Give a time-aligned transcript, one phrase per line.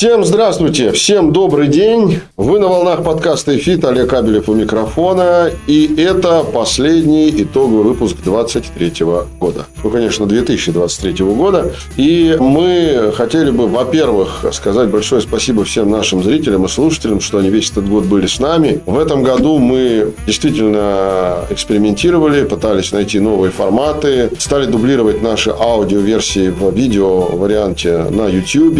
[0.00, 2.20] Всем здравствуйте, всем добрый день.
[2.38, 5.50] Вы на волнах подкаста «Эфит», Олег Кабелев у микрофона.
[5.66, 9.04] И это последний итоговый выпуск 2023
[9.38, 9.66] года.
[9.84, 11.72] Ну, конечно, 2023 года.
[11.98, 17.50] И мы хотели бы, во-первых, сказать большое спасибо всем нашим зрителям и слушателям, что они
[17.50, 18.80] весь этот год были с нами.
[18.86, 26.74] В этом году мы действительно экспериментировали, пытались найти новые форматы, стали дублировать наши аудиоверсии в
[26.74, 28.78] видео варианте на YouTube.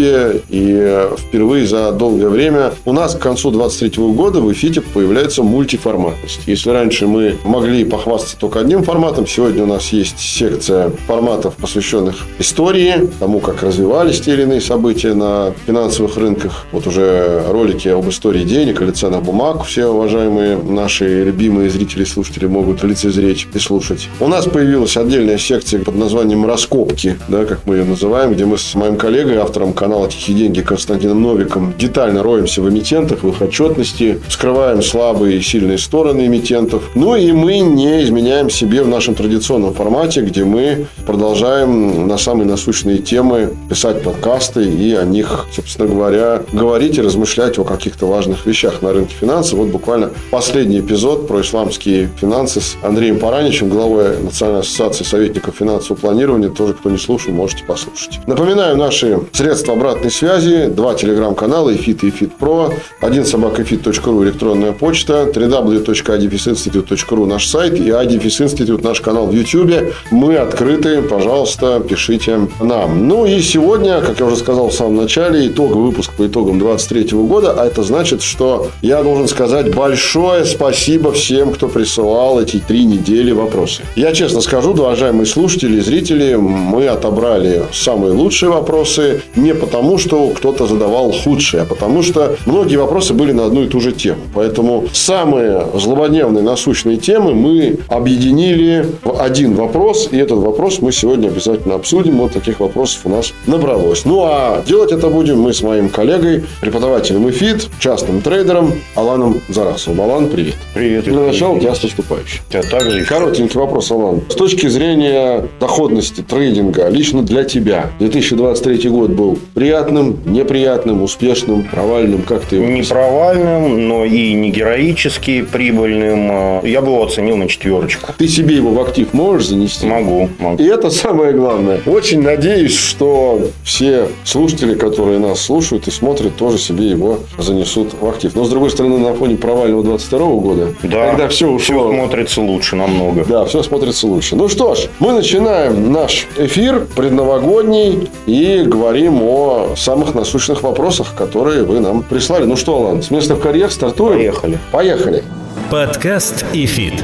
[0.49, 6.41] И впервые за долгое время у нас к концу 23 года в Эфите появляется мультиформатность.
[6.45, 12.15] Если раньше мы могли похвастаться только одним форматом, сегодня у нас есть секция форматов, посвященных
[12.39, 16.65] истории, тому, как развивались те или иные события на финансовых рынках.
[16.71, 22.05] Вот уже ролики об истории денег или ценах бумаг все уважаемые наши любимые зрители и
[22.05, 24.07] слушатели могут лицезреть и слушать.
[24.19, 28.57] У нас появилась отдельная секция под названием «Раскопки», да, как мы ее называем, где мы
[28.57, 33.29] с моим коллегой, автором канала «Тихие деньги» Константином Константином Новиком детально роемся в эмитентах, в
[33.29, 36.83] их отчетности, скрываем слабые и сильные стороны эмитентов.
[36.93, 42.47] Ну и мы не изменяем себе в нашем традиционном формате, где мы продолжаем на самые
[42.47, 48.45] насущные темы писать подкасты и о них, собственно говоря, говорить и размышлять о каких-то важных
[48.45, 49.57] вещах на рынке финансов.
[49.57, 55.99] Вот буквально последний эпизод про исламские финансы с Андреем Параничем, главой Национальной ассоциации советников финансового
[55.99, 56.49] планирования.
[56.49, 58.19] Тоже, кто не слушал, можете послушать.
[58.27, 65.29] Напоминаю наши средства обратной связи два телеграм-канала «Эфит» и «Эфит Про», один собакаэфит.ру электронная почта,
[65.31, 69.93] www.adfisinstitute.ru наш сайт и Adifis Institute наш канал в YouTube.
[70.09, 73.07] Мы открыты, пожалуйста, пишите нам.
[73.07, 77.09] Ну и сегодня, как я уже сказал в самом начале, итоговый выпуск по итогам 23
[77.11, 82.85] года, а это значит, что я должен сказать большое спасибо всем, кто присылал эти три
[82.85, 83.83] недели вопросы.
[83.95, 90.29] Я честно скажу, уважаемые слушатели и зрители, мы отобрали самые лучшие вопросы не потому, что
[90.29, 94.21] кто-то задавал худшие, а потому что многие вопросы были на одну и ту же тему.
[94.33, 101.27] Поэтому самые злободневные насущные темы мы объединили в один вопрос, и этот вопрос мы сегодня
[101.27, 102.17] обязательно обсудим.
[102.17, 104.05] Вот таких вопросов у нас набралось.
[104.05, 110.01] Ну, а делать это будем мы с моим коллегой, преподавателем ИФИД, частным трейдером Аланом Зарасовым.
[110.01, 110.55] Алан, привет.
[110.73, 111.05] Привет.
[111.05, 112.41] Для начала тебя с наступающим.
[112.49, 113.03] Тебя также.
[113.03, 114.21] Коротенький вопрос, Алан.
[114.29, 120.60] С точки зрения доходности трейдинга, лично для тебя, 2023 год был приятным, неприятным?
[120.61, 122.21] Неприятным, успешным, провальным?
[122.21, 126.63] Как ты его Не провальным, но и не героически прибыльным.
[126.63, 128.13] Я бы его оценил на четверочку.
[128.17, 129.87] Ты себе его в актив можешь занести?
[129.87, 130.61] Могу, могу.
[130.61, 131.81] И это самое главное.
[131.85, 138.07] Очень надеюсь, что все слушатели, которые нас слушают и смотрят, тоже себе его занесут в
[138.07, 138.35] актив.
[138.35, 141.89] Но, с другой стороны, на фоне провального 22 года, да, когда все ушло...
[141.89, 143.25] Все смотрится лучше намного.
[143.25, 144.35] Да, все смотрится лучше.
[144.35, 151.15] Ну что ж, мы начинаем наш эфир предновогодний и говорим о самых насущных насущных вопросах,
[151.15, 152.45] которые вы нам прислали.
[152.45, 154.17] Ну что, Алан, с места в карьер стартуем?
[154.17, 154.59] Поехали.
[154.71, 155.23] Поехали.
[155.69, 157.03] Подкаст «Ифит».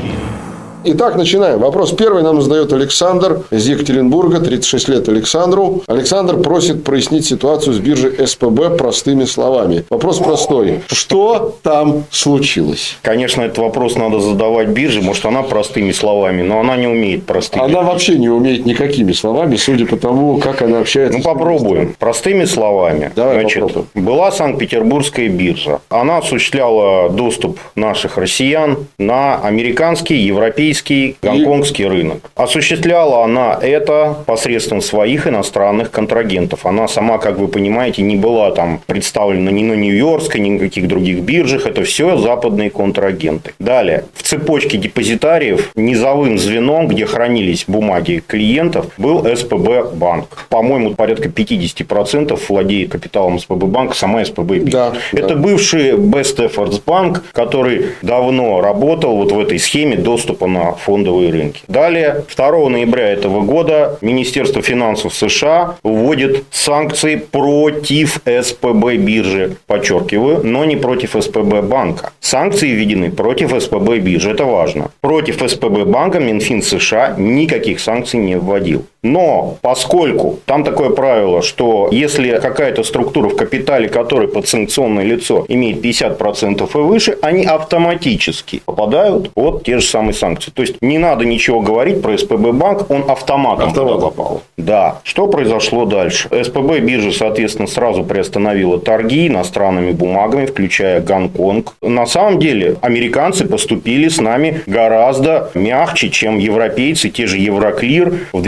[0.90, 1.60] Итак, начинаем.
[1.60, 5.84] Вопрос первый нам задает Александр из Екатеринбурга, 36 лет Александру.
[5.86, 9.84] Александр просит прояснить ситуацию с биржей СПБ простыми словами.
[9.90, 10.80] Вопрос простой.
[10.88, 12.96] Что там случилось?
[13.02, 15.02] Конечно, этот вопрос надо задавать бирже.
[15.02, 17.66] Может, она простыми словами, но она не умеет простыми.
[17.66, 21.18] Она вообще не умеет никакими словами, судя по тому, как она общается.
[21.18, 21.98] Ну, попробуем.
[22.00, 23.12] Простыми словами.
[23.14, 23.88] Давай Значит, попробуем.
[23.94, 25.82] Была Санкт-Петербургская биржа.
[25.90, 32.32] Она осуществляла доступ наших россиян на американский, европейский российский, гонконгский рынок.
[32.36, 36.66] Осуществляла она это посредством своих иностранных контрагентов.
[36.66, 40.88] Она сама, как вы понимаете, не была там представлена ни на Нью-Йоркской, ни на каких
[40.88, 41.66] других биржах.
[41.66, 43.54] Это все западные контрагенты.
[43.60, 44.06] Далее.
[44.14, 50.46] В цепочке депозитариев низовым звеном, где хранились бумаги клиентов, был СПБ банк.
[50.50, 54.64] По-моему, порядка 50% владеет капиталом СПБ банка сама СПБ.
[54.66, 55.36] Да, это да.
[55.36, 61.62] бывший Best Efforts банк, который давно работал вот в этой схеме доступа на фондовые рынки.
[61.68, 70.66] Далее, 2 ноября этого года Министерство финансов США вводит санкции против СПБ биржи, подчеркиваю, но
[70.66, 72.12] не против СПБ банка.
[72.20, 74.92] Санкции введены против СПБ биржи, это важно.
[75.02, 78.86] Против СПБ банка Минфин США никаких санкций не вводил.
[79.08, 85.84] Но поскольку там такое правило, что если какая-то структура в капитале, которой подсанкционное лицо имеет
[85.84, 90.52] 50% и выше, они автоматически попадают под те же самые санкции.
[90.52, 94.02] То есть не надо ничего говорить про СПБ банк, он автоматом Автомат.
[94.02, 94.42] попал.
[94.58, 95.00] Да.
[95.04, 96.30] Что произошло дальше?
[96.30, 101.74] СПБ биржа, соответственно, сразу приостановила торги иностранными бумагами, включая Гонконг.
[101.82, 108.42] На самом деле, американцы поступили с нами гораздо мягче, чем европейцы, те же Евроклир в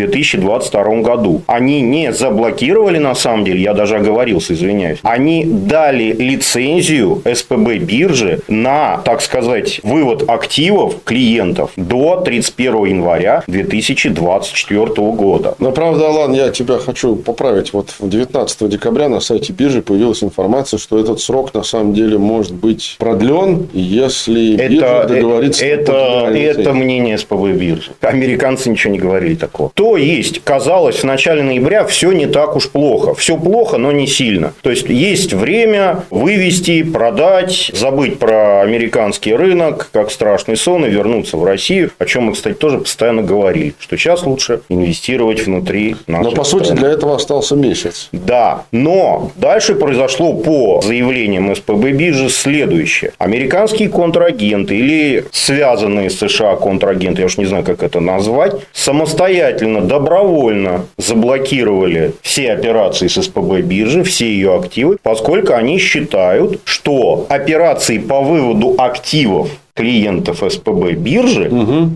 [0.58, 1.42] 2022 году.
[1.48, 5.00] Они не заблокировали, на самом деле, я даже оговорился, извиняюсь.
[5.04, 14.86] Они дали лицензию СПБ биржи на, так сказать, вывод активов клиентов до 31 января 2024
[15.12, 15.56] года.
[15.60, 17.74] Но, правда, Алан, я тебя хочу поправить.
[17.74, 22.54] Вот 19 декабря на сайте биржи появилась информация, что этот срок на самом деле может
[22.54, 25.66] быть продлен, если биржа Это, договорится.
[25.66, 26.70] это, это лицензии.
[26.72, 27.92] мнение СПБ биржи.
[28.02, 29.72] Американцы ничего не говорили такого.
[29.74, 33.14] То есть, казалось, в начале ноября все не так уж плохо.
[33.14, 34.54] Все плохо, но не сильно.
[34.62, 41.38] То есть, есть время вывести, продать, забыть про американский рынок, как страшный сон, и вернуться
[41.38, 41.92] в Россию.
[42.00, 43.74] О чем мы, кстати, тоже постоянно говорили.
[43.80, 46.82] Что сейчас лучше инвестировать внутри нашей Но, по сути, страны.
[46.82, 48.10] для этого остался месяц.
[48.12, 53.12] Да, но дальше произошло по заявлениям СПБ биржи следующее.
[53.18, 59.82] Американские контрагенты или связанные с США контрагенты, я уж не знаю, как это назвать, самостоятельно,
[60.20, 67.98] добровольно заблокировали все операции с СПБ биржи, все ее активы, поскольку они считают, что операции
[67.98, 71.50] по выводу активов клиентов СПБ биржи,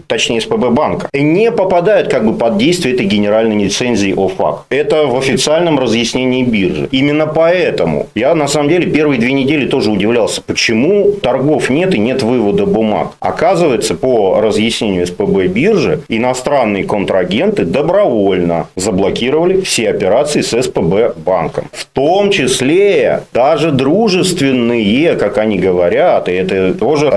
[0.07, 4.67] точнее СПБ банка, не попадают как бы под действие этой генеральной лицензии ОФАК.
[4.69, 6.87] Это в официальном разъяснении биржи.
[6.91, 11.99] Именно поэтому я на самом деле первые две недели тоже удивлялся, почему торгов нет и
[11.99, 13.09] нет вывода бумаг.
[13.19, 21.65] Оказывается, по разъяснению СПБ биржи, иностранные контрагенты добровольно заблокировали все операции с СПБ банком.
[21.73, 27.13] В том числе даже дружественные, как они говорят, и это тоже в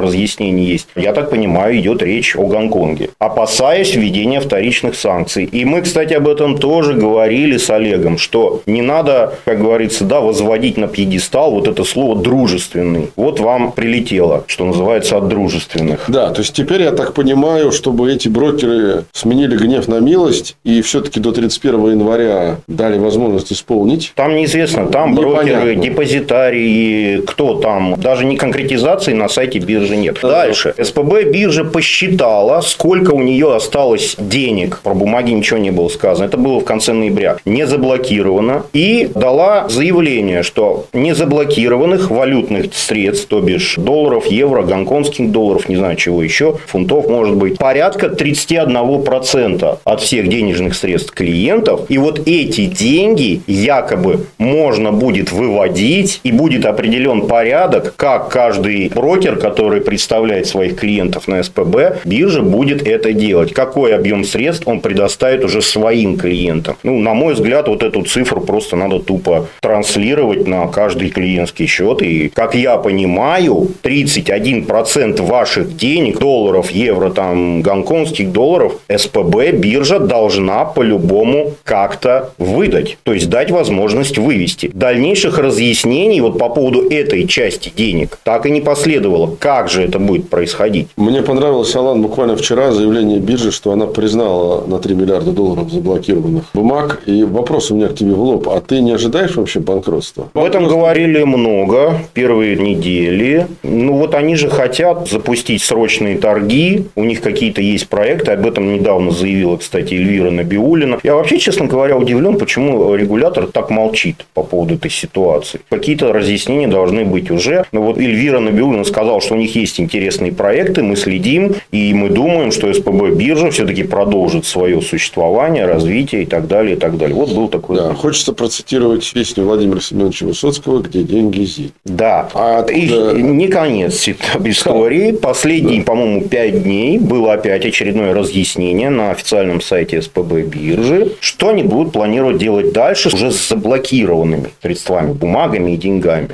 [0.00, 0.88] разъяснении есть.
[0.96, 3.10] Я так понимаю, идет речь о Гонконге.
[3.18, 5.44] Опасаясь введения вторичных санкций.
[5.44, 10.20] И мы, кстати, об этом тоже говорили с Олегом, что не надо, как говорится, да,
[10.20, 13.10] возводить на пьедестал вот это слово дружественный.
[13.16, 16.04] Вот вам прилетело, что называется, от дружественных.
[16.08, 20.82] Да, то есть теперь я так понимаю, чтобы эти брокеры сменили гнев на милость и
[20.82, 24.12] все-таки до 31 января дали возможность исполнить.
[24.14, 25.42] Там неизвестно, там Непонятно.
[25.52, 27.94] брокеры, депозитарии, кто там.
[27.98, 30.18] Даже не конкретизации на сайте биржи нет.
[30.22, 30.74] Дальше.
[30.80, 34.80] СПБ биржа посчитала, сколько у нее осталось денег.
[34.82, 36.26] Про бумаги ничего не было сказано.
[36.26, 37.38] Это было в конце ноября.
[37.44, 38.64] Не заблокировано.
[38.72, 45.96] И дала заявление, что незаблокированных валютных средств, то бишь долларов, евро, гонконгских долларов, не знаю
[45.96, 51.82] чего еще, фунтов может быть, порядка 31% от всех денежных средств клиентов.
[51.88, 59.36] И вот эти деньги якобы можно будет выводить и будет определен порядок, как каждый брокер,
[59.36, 63.52] который представляет своих клиентов на СПБ, биржа будет это делать.
[63.52, 66.76] Какой объем средств он предоставит уже своим клиентам.
[66.82, 72.02] Ну, на мой взгляд, вот эту цифру просто надо тупо транслировать на каждый клиентский счет.
[72.02, 80.64] И, как я понимаю, 31% ваших денег, долларов, евро, там, гонконгских долларов, СПБ биржа должна
[80.64, 82.98] по-любому как-то выдать.
[83.02, 84.70] То есть, дать возможность вывести.
[84.72, 89.34] Дальнейших разъяснений вот по поводу этой части денег так и не последовало.
[89.38, 90.88] Как же это будет происходить?
[90.96, 96.44] Мне понравилось, Алан, буквально вчера заявление биржи, что она признала на 3 миллиарда долларов заблокированных
[96.54, 97.02] бумаг.
[97.06, 98.48] И вопрос у меня к тебе в лоб.
[98.48, 100.28] А ты не ожидаешь вообще банкротства?
[100.34, 103.46] Об этом говорили много первые недели.
[103.62, 106.86] Ну, вот они же хотят запустить срочные торги.
[106.94, 108.32] У них какие-то есть проекты.
[108.32, 110.98] Об этом недавно заявила, кстати, Эльвира Набиулина.
[111.02, 115.60] Я вообще, честно говоря, удивлен, почему регулятор так молчит по поводу этой ситуации.
[115.70, 117.64] Какие-то разъяснения должны быть уже.
[117.72, 122.08] Но вот Эльвира Набиулина сказала, что у них есть интересные проекты, мы следим, и мы
[122.10, 127.14] думаем, что СПБ биржа все-таки продолжит свое существование, развитие и так далее, и так далее.
[127.14, 131.70] Вот был такой Да, хочется процитировать песню Владимира Семеновича Высоцкого «Где деньги зи».
[131.84, 132.28] Да.
[132.34, 134.08] А откуда- И не конец
[134.44, 135.12] истории.
[135.12, 141.62] Последние, по-моему, пять дней было опять очередное разъяснение на официальном сайте СПБ биржи, что они
[141.62, 146.28] будут планировать делать дальше уже с заблокированными средствами, бумагами и деньгами.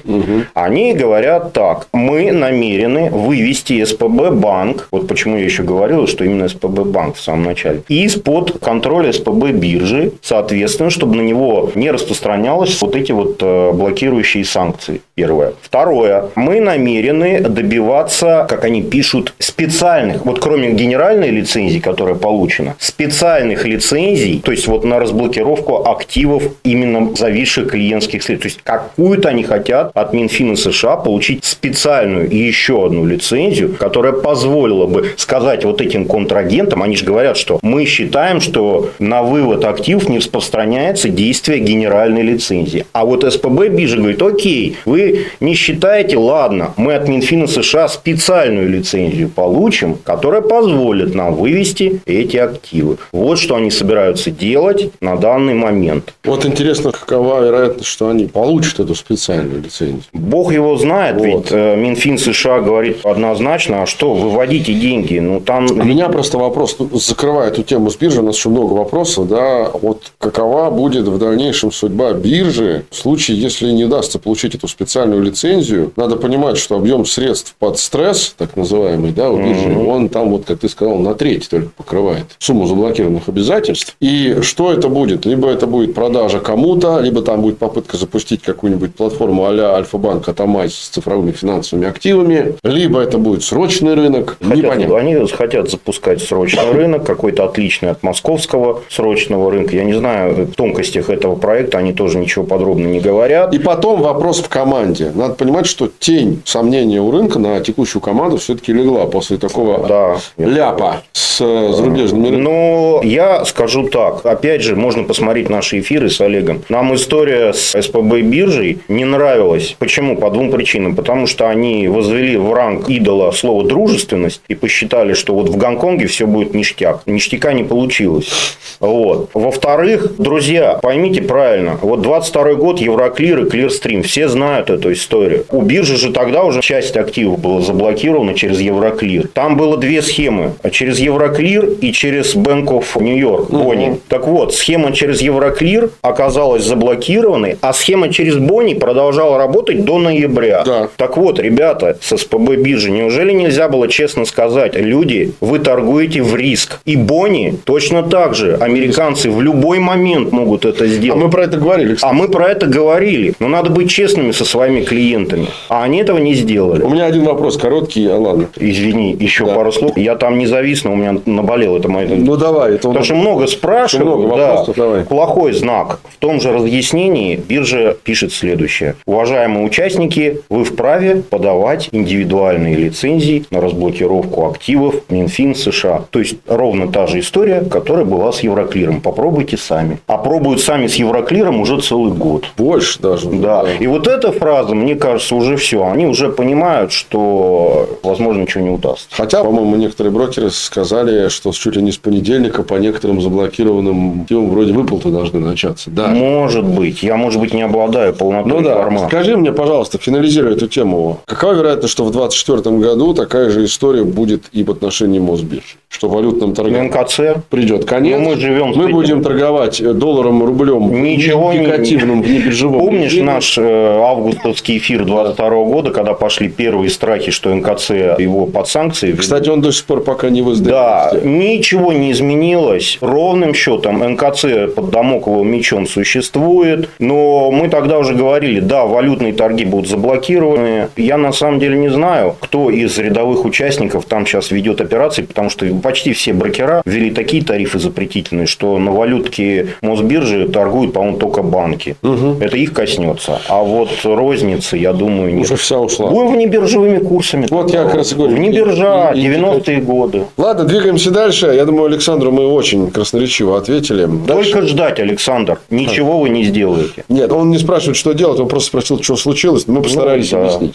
[0.55, 1.89] Они говорят так.
[1.93, 7.21] Мы намерены вывести СПБ банк, вот почему я еще говорил, что именно СПБ банк в
[7.21, 13.39] самом начале, из-под контроля СПБ биржи, соответственно, чтобы на него не распространялось вот эти вот
[13.41, 15.01] э, блокирующие санкции.
[15.15, 15.53] Первое.
[15.63, 16.31] Второе.
[16.35, 24.41] Мы намерены добиваться, как они пишут, специальных, вот кроме генеральной лицензии, которая получена, специальных лицензий,
[24.45, 28.43] то есть вот на разблокировку активов именно зависших клиентских средств.
[28.43, 34.87] То есть какую-то они хотят от Минфина США получить специальную еще одну лицензию, которая позволила
[34.87, 40.09] бы сказать вот этим контрагентам, они же говорят, что мы считаем, что на вывод активов
[40.09, 42.87] не распространяется действие генеральной лицензии.
[42.93, 48.69] А вот СПБ биржа говорит, окей, вы не считаете, ладно, мы от Минфина США специальную
[48.69, 52.99] лицензию получим, которая позволит нам вывести эти активы.
[53.13, 56.15] Вот что они собираются делать на данный момент.
[56.25, 60.03] Вот интересно, какова вероятность, что они получат эту специальную лицензию?
[60.13, 61.25] Бог его знает, вот.
[61.25, 65.67] ведь э, Минфин США говорит однозначно, а что, выводите деньги, ну там...
[65.71, 69.29] У меня просто вопрос, ну, закрывая эту тему с биржей, у нас еще много вопросов,
[69.29, 74.69] да, вот какова будет в дальнейшем судьба биржи в случае, если не удастся получить эту
[74.69, 75.93] специальную лицензию?
[75.97, 79.87] Надо понимать, что объем средств под стресс, так называемый, да, у биржи, mm-hmm.
[79.87, 83.97] он там, вот, как ты сказал, на треть только покрывает сумму заблокированных обязательств.
[84.01, 85.27] И что это будет?
[85.27, 90.71] Либо это будет продажа кому-то, либо там будет попытка запустить какую-нибудь платформу а-ля Альфа-банк Атамай
[90.71, 94.37] с цифровыми финансовыми активами, либо это будет срочный рынок.
[94.41, 94.99] Хотят, Непонятно.
[94.99, 99.77] Они хотят запускать срочный рынок, какой-то отличный от московского срочного рынка.
[99.77, 103.55] Я не знаю, в тонкостях этого проекта они тоже ничего подробно не говорят.
[103.55, 105.13] И потом вопрос в команде.
[105.15, 110.17] Надо понимать, что тень сомнения у рынка на текущую команду все-таки легла после такого да.
[110.37, 112.43] ляпа с зарубежными рынками.
[112.43, 114.25] Ну, я скажу так.
[114.27, 116.63] Опять же, можно посмотреть наши эфиры с Олегом.
[116.69, 119.77] Нам история с СПБ биржей не нравилась.
[119.79, 120.17] Почему?
[120.17, 120.97] По двум причинам.
[120.97, 126.07] Потому что они возвели в ранг идола слово дружественность и посчитали, что вот в Гонконге
[126.07, 127.03] все будет ништяк.
[127.07, 128.57] Ништяка не получилось.
[128.81, 129.31] Вот.
[129.35, 131.79] Во-вторых, друзья, поймите правильно.
[131.81, 134.03] Вот 22 год Евроклир и Клирстрим.
[134.03, 135.45] Все знают эту историю.
[135.51, 139.29] У биржи же тогда уже часть активов была заблокирована через Евроклир.
[139.29, 140.55] Там было две схемы.
[140.71, 143.51] Через Евроклир и через Bank of New York.
[143.51, 143.89] Бонни.
[143.89, 144.01] Угу.
[144.09, 150.63] Так вот, схема через Евроклир оказалась заблокированной, а схема через Бонни продолжала работать до ноября.
[150.65, 150.89] Да.
[150.97, 156.37] Так вот, ребята с СПБ биржи, неужели нельзя было честно сказать, люди, вы торгуете в
[156.37, 156.81] риск.
[156.85, 158.57] И Бонни точно так же.
[158.61, 161.21] Американцы в любой момент могут это сделать.
[161.21, 161.95] А мы про это говорили.
[161.95, 162.11] Кстати.
[162.11, 163.35] А мы про это говорили.
[163.39, 165.49] Но надо быть честными со своими клиентами.
[165.69, 166.83] А они этого не сделали.
[166.83, 168.49] У меня один вопрос короткий, а ладно.
[168.57, 169.55] Извини, еще да.
[169.55, 169.97] пару слов.
[169.97, 172.09] Я там не завис, но у меня наболело это мое.
[172.09, 172.75] Ну давай.
[172.75, 174.07] Это Потому что много спрашивают.
[174.07, 174.83] Много вопросов, да.
[174.83, 175.05] давай.
[175.05, 176.01] Плохой знак.
[176.09, 178.97] В том же разъяснении биржа пишет следующее.
[179.07, 181.89] Уважаемые участники, вы вправе подавать
[182.35, 186.05] индивидуальные лицензии на разблокировку активов Минфин США.
[186.11, 189.01] То есть ровно та же история, которая была с Евроклиром.
[189.01, 189.99] Попробуйте сами.
[190.07, 192.47] А пробуют сами с Евроклиром уже целый год.
[192.57, 193.29] Больше даже.
[193.31, 193.63] Да.
[193.63, 193.73] да.
[193.79, 195.87] И вот эта фраза, мне кажется, уже все.
[195.87, 199.07] Они уже понимают, что, возможно, ничего не удастся.
[199.11, 204.51] Хотя, по-моему, некоторые брокеры сказали, что чуть ли не с понедельника по некоторым заблокированным активам
[204.51, 205.91] вроде выплаты должны начаться.
[205.91, 206.09] Да.
[206.09, 207.03] Может быть.
[207.03, 208.73] Я, может быть, не обладаю полнотой ну, да.
[208.73, 209.07] информации.
[209.07, 214.05] Скажи мне, пожалуйста, финализируя эту тему, какова вероятность, что в 2024 году такая же история
[214.05, 215.77] будет и в отношении Мосбиржи?
[215.89, 218.19] Что валютным торгам НКЦ придет конец.
[218.19, 222.81] Но мы живем мы будем торговать долларом, рублем, Ничего индикативным, не, биржевым.
[222.81, 223.33] Помнишь режиме?
[223.33, 229.13] наш э, августовский эфир 22 года, когда пошли первые страхи, что НКЦ его под санкции?
[229.13, 232.99] Кстати, он до сих пор пока не в Да, ничего не изменилось.
[233.01, 236.89] Ровным счетом НКЦ под домокловым мечом существует.
[236.99, 240.89] Но мы тогда уже говорили, да, валютные торги будут заблокированы.
[240.97, 245.51] Я на самом деле не знаю, кто из рядовых участников там сейчас ведет операции, потому
[245.51, 251.43] что почти все брокера ввели такие тарифы запретительные, что на валютке Мосбиржи торгуют, по-моему, только
[251.43, 251.97] банки.
[252.03, 252.39] Угу.
[252.41, 253.41] Это их коснется.
[253.49, 255.45] А вот розницы, я думаю, нет.
[255.45, 256.11] Уже вся ушла.
[256.11, 257.47] Будем внебиржевыми курсами.
[257.51, 258.37] Вот я как раз и говорю.
[258.37, 260.25] Внебиржа, 90-е годы.
[260.37, 261.47] Ладно, двигаемся дальше.
[261.55, 264.07] Я думаю, Александру мы очень красноречиво ответили.
[264.07, 264.53] Дальше.
[264.53, 265.59] Только ждать, Александр.
[265.71, 266.17] Ничего а.
[266.19, 267.05] вы не сделаете.
[267.09, 268.41] Нет, он не спрашивает, что делать.
[268.41, 269.67] Он просто спросил, что случилось.
[269.67, 270.45] Мы постарались ну, да.
[270.45, 270.75] объяснить.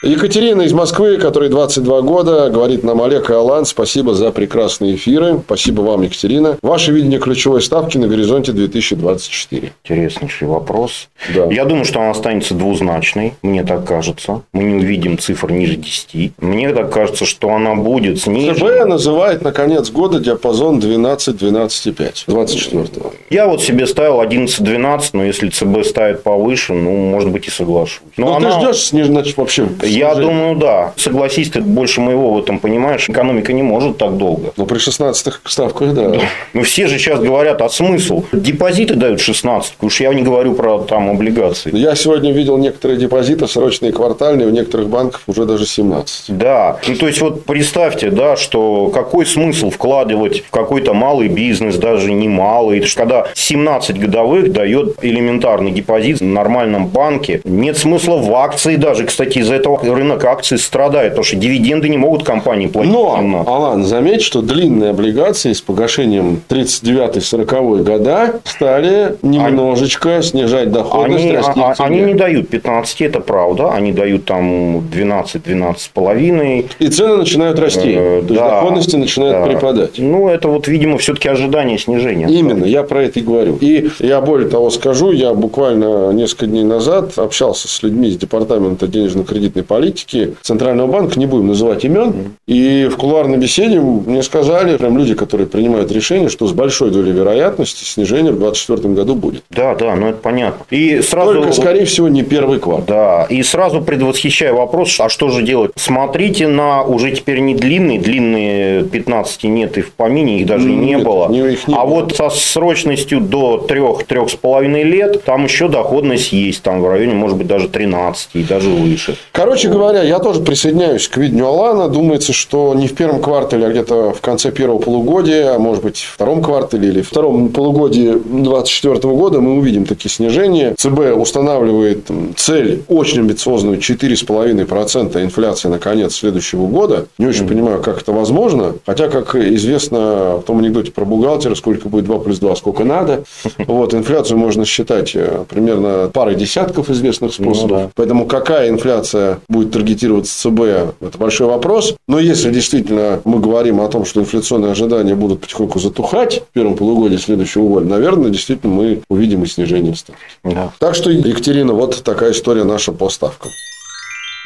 [0.00, 5.40] Екатерина из Москвы, которой 22 года, говорит нам Олег и Алан, спасибо за прекрасные эфиры.
[5.44, 6.56] Спасибо вам, Екатерина.
[6.62, 9.72] Ваше видение ключевой ставки на горизонте 2024.
[9.82, 11.08] Интереснейший вопрос.
[11.34, 11.46] Да.
[11.50, 14.42] Я думаю, что она останется двузначной, мне так кажется.
[14.52, 16.34] Мы не увидим цифр ниже 10.
[16.38, 18.54] Мне так кажется, что она будет снижена.
[18.54, 22.24] ЦБ называет на конец года диапазон 12-12,5.
[22.28, 23.12] 24 -го.
[23.30, 28.00] Я вот себе ставил 11-12, но если ЦБ ставит повыше, ну, может быть, и соглашусь.
[28.16, 28.60] Но, но она...
[28.60, 30.92] ты ждешь, значит, вообще Я думаю, да.
[30.96, 33.08] Согласись, ты больше моего в этом понимаешь.
[33.08, 34.52] Экономика не может так долго.
[34.56, 36.20] Ну, при 16 ставках, да.
[36.52, 38.24] Ну, все же сейчас говорят, а смысл?
[38.32, 39.74] Депозиты дают 16.
[39.80, 41.74] Уж я не говорю про там облигации.
[41.76, 46.36] Я сегодня видел некоторые депозиты, срочные квартальные, у некоторых банков уже даже 17.
[46.36, 46.78] Да.
[46.86, 52.12] Ну, то есть, вот представьте, да, что какой смысл вкладывать в какой-то малый бизнес, даже
[52.12, 57.40] не малый, когда 17 годовых дает элементарный депозит в нормальном банке.
[57.44, 59.04] Нет смысла в акции даже.
[59.04, 62.92] Кстати, из-за этого рынок акций страдает, потому что дивиденды не могут компании платить.
[62.92, 63.48] Но, 17.
[63.48, 71.74] Алан, заметь, что длинные облигации с погашением 39-40 года стали немножечко снижать доходность, Они, а-
[71.74, 73.72] к они не дают 15, это правда.
[73.72, 76.68] Они дают там 12-12 с половиной.
[76.78, 77.94] И цены начинают расти.
[77.96, 79.46] Э, То есть, да, доходности начинают да.
[79.50, 79.98] припадать.
[79.98, 82.26] Ну, это вот, видимо, все-таки ожидание снижения.
[82.28, 83.58] Именно, я про это и говорю.
[83.60, 88.86] И я более того скажу, я буквально несколько дней назад общался с людьми из Департамента
[88.86, 94.98] денежно-кредитной политики Центрального банка, не будем называть имен, и в кулуарной беседе мне сказали, прям
[94.98, 99.42] люди, которые принимают решение, что с большой долей вероятности снижение в 2024 году будет.
[99.50, 100.64] Да, да, ну это понятно.
[100.70, 101.34] И сразу...
[101.34, 102.86] Только, скорее всего, не первый квартал.
[102.88, 105.72] Да, и сразу предвосхищая вопрос, а что же делать?
[105.76, 110.74] Смотрите на уже теперь не длинные, длинные 15 нет и в помине, их даже и
[110.74, 111.28] не Нет, было.
[111.28, 112.00] не- их не а было.
[112.00, 117.46] вот со срочностью до 3-3,5 лет, там еще доходность есть, там в районе, может быть,
[117.46, 119.16] даже 13 и даже выше.
[119.32, 121.88] Короче говоря, я тоже присоединяюсь к видению Алана.
[121.88, 125.98] Думается, что не в первом квартале, а где-то в конце первого полугодия, а может быть,
[125.98, 130.74] в втором квартале или в втором полугодии 2024 года мы увидим такие снижения.
[130.78, 137.06] ЦБ устанавливает цель очень амбициозную 4,5% инфляции на конец следующего года.
[137.18, 138.74] Не очень понимаю, как это возможно.
[138.86, 143.24] Хотя, как известно в том анекдоте про бухгалтера, сколько будет 2 плюс 2, сколько надо.
[143.66, 147.68] Вот, инфляцию можно считать э, примерно парой десятков известных способов.
[147.68, 147.90] да.
[147.94, 150.60] Поэтому какая инфляция будет таргетироваться ЦБ,
[151.00, 151.94] это большой вопрос.
[152.06, 156.76] Но если действительно мы говорим о том, что инфляционные ожидания будут потихоньку затухать в первом
[156.76, 160.22] полугодии следующего года, наверное, действительно мы увидим и снижение ставки.
[160.44, 160.72] Да.
[160.78, 163.50] Так что, Екатерина, вот такая история наша по ставкам.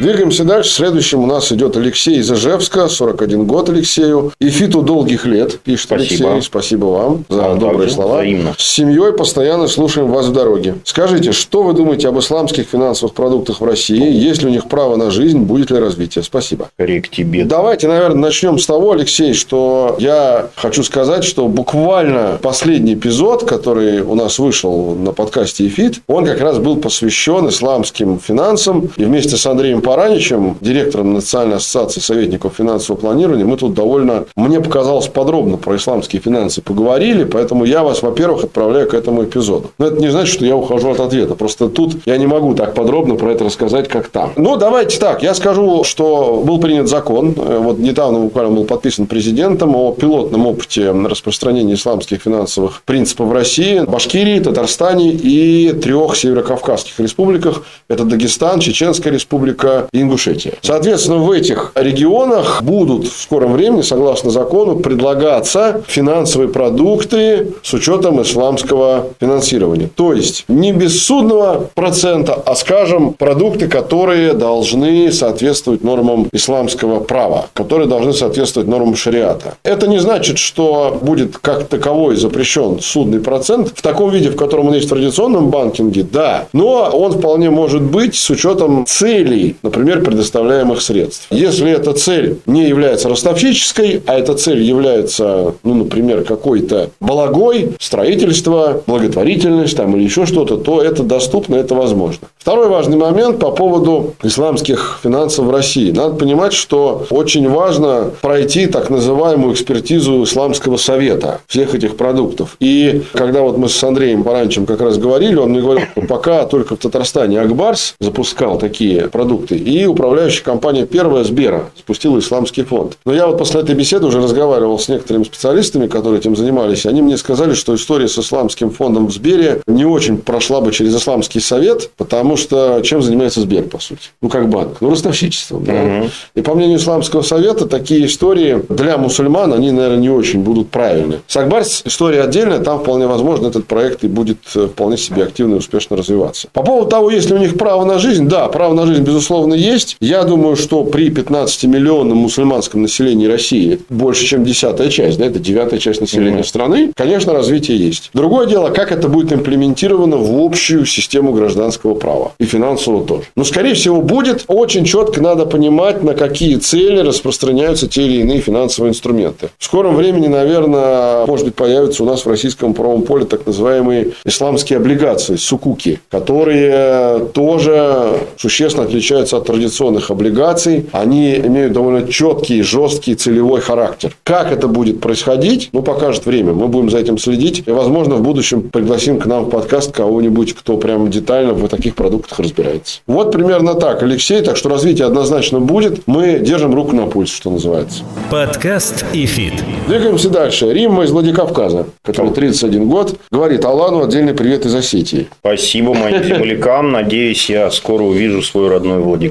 [0.01, 0.71] Двигаемся дальше.
[0.71, 2.89] Следующим у нас идет Алексей из Ижевска.
[2.89, 4.33] 41 год Алексею.
[4.41, 6.33] И фиту долгих лет, пишет Спасибо.
[6.33, 6.47] Алексей.
[6.47, 8.17] Спасибо вам за Вам добрые слова.
[8.17, 8.55] взаимно.
[8.57, 10.77] С семьей постоянно слушаем вас в дороге.
[10.85, 14.11] Скажите, что вы думаете об исламских финансовых продуктах в России?
[14.13, 15.41] Есть ли у них право на жизнь?
[15.41, 16.25] Будет ли развитие?
[16.25, 16.71] Спасибо.
[16.75, 17.45] Скорее к тебе.
[17.45, 24.01] Давайте, наверное, начнем с того, Алексей, что я хочу сказать, что буквально последний эпизод, который
[24.01, 28.91] у нас вышел на подкасте «Эфит», он как раз был посвящен исламским финансам.
[28.97, 34.61] И вместе с Андреем Параничем, директором Национальной ассоциации советников финансового планирования, мы тут довольно, мне
[34.61, 37.25] показалось, подробно про исламские финансы поговорили.
[37.25, 39.71] Поэтому я вас, во-первых, отправляю к этому эпизоду.
[39.79, 41.35] Но это не значит, что я ухожу от ответа.
[41.35, 44.33] Просто тут я не могу так подробно про это рассказать, как там.
[44.37, 45.23] Ну, давайте так.
[45.23, 47.35] Я скажу, что был принят закон.
[47.37, 53.33] э, Вот недавно буквально был подписан президентом о пилотном опыте распространения исламских финансовых принципов в
[53.33, 57.63] России, Башкирии, Татарстане и трех северокавказских республиках.
[57.89, 60.55] Это Дагестан, Чеченская республика и Ингушетия.
[60.63, 68.23] Соответственно, в этих регионах будут в скором времени, согласно закону, предлагаться финансовые продукты с учетом
[68.23, 69.89] исламского финансирования.
[69.95, 77.89] То есть, не бессудного процента, а, скажем, продукты, которые должны соответствовать нормам исламского права, которые
[77.89, 79.55] должны соответствовать нормам шариата.
[79.63, 84.69] Это не значит, что будет как таковой запрещен судный процент в таком виде, в котором
[84.69, 90.03] он есть в традиционном банкинге, да, но он вполне может быть с учетом целей, например,
[90.03, 91.27] предоставляемых средств.
[91.31, 98.83] Если эта цель не является ростовщической, а эта цель является, ну, например, какой-то благой, строительство,
[98.87, 102.29] благотворительность там, или еще что-то, то это доступно, это возможно.
[102.39, 105.91] Второй важный момент по поводу исламских финансов в России.
[105.93, 112.57] Надо понимать, что очень важно пройти так называемую экспертизу исламского совета всех этих продуктов.
[112.61, 116.45] И когда вот мы с Андреем Паранчем как раз говорили, он мне говорил, что пока
[116.47, 122.99] только в Татарстане Акбарс запускал такие продукты, и управляющая компания первая Сбера спустила исламский фонд.
[123.05, 127.03] Но я вот после этой беседы уже разговаривал с некоторыми специалистами, которые этим занимались, они
[127.03, 131.41] мне сказали, что история с исламским фондом в Сбере не очень прошла бы через исламский
[131.41, 134.11] совет, потому что чем занимается Сбер, по сути?
[134.21, 134.79] Ну, как банк.
[134.81, 135.65] Ну, ростовщичеством.
[135.65, 136.05] да.
[136.35, 141.21] И по мнению исламского совета, такие истории для мусульман, они, наверное, не очень будут правильны.
[141.27, 145.55] С Акбарс история отдельная, там вполне возможно этот проект и будет э, вполне себе активно
[145.55, 146.49] и успешно развиваться.
[146.53, 149.42] По поводу того, есть ли у них право на жизнь, да, право на жизнь, безусловно,
[149.43, 149.97] безусловно, есть.
[150.01, 155.79] Я думаю, что при 15-миллионном мусульманском населении России больше, чем десятая часть, да, это девятая
[155.79, 156.47] часть населения mm-hmm.
[156.47, 158.11] страны, конечно, развитие есть.
[158.15, 163.23] Другое дело, как это будет имплементировано в общую систему гражданского права и финансового тоже.
[163.37, 164.45] Но, скорее всего, будет.
[164.49, 169.51] Очень четко надо понимать, на какие цели распространяются те или иные финансовые инструменты.
[169.59, 174.13] В скором времени, наверное, может быть, появятся у нас в российском правом поле так называемые
[174.25, 180.87] исламские облигации, сукуки, которые тоже существенно отличаются от традиционных облигаций.
[180.93, 184.17] Они имеют довольно четкий, жесткий целевой характер.
[184.25, 186.53] Как это будет происходить, ну, покажет время.
[186.53, 187.65] Мы будем за этим следить.
[187.67, 191.95] И, возможно, в будущем пригласим к нам в подкаст кого-нибудь, кто прям детально в таких
[191.95, 193.01] продуктах разбирается.
[193.07, 194.43] Вот примерно так, Алексей.
[194.43, 196.03] Так что развитие однозначно будет.
[196.07, 198.03] Мы держим руку на пульсе, что называется.
[198.31, 199.55] Подкаст и фит.
[199.89, 200.73] Двигаемся дальше.
[200.73, 205.29] Римма из Владикавказа, который 31 год, говорит Алану отдельный привет из Осетии.
[205.41, 206.93] Спасибо моим землякам.
[206.93, 209.22] Надеюсь, я скоро увижу свой родной Владикавказ.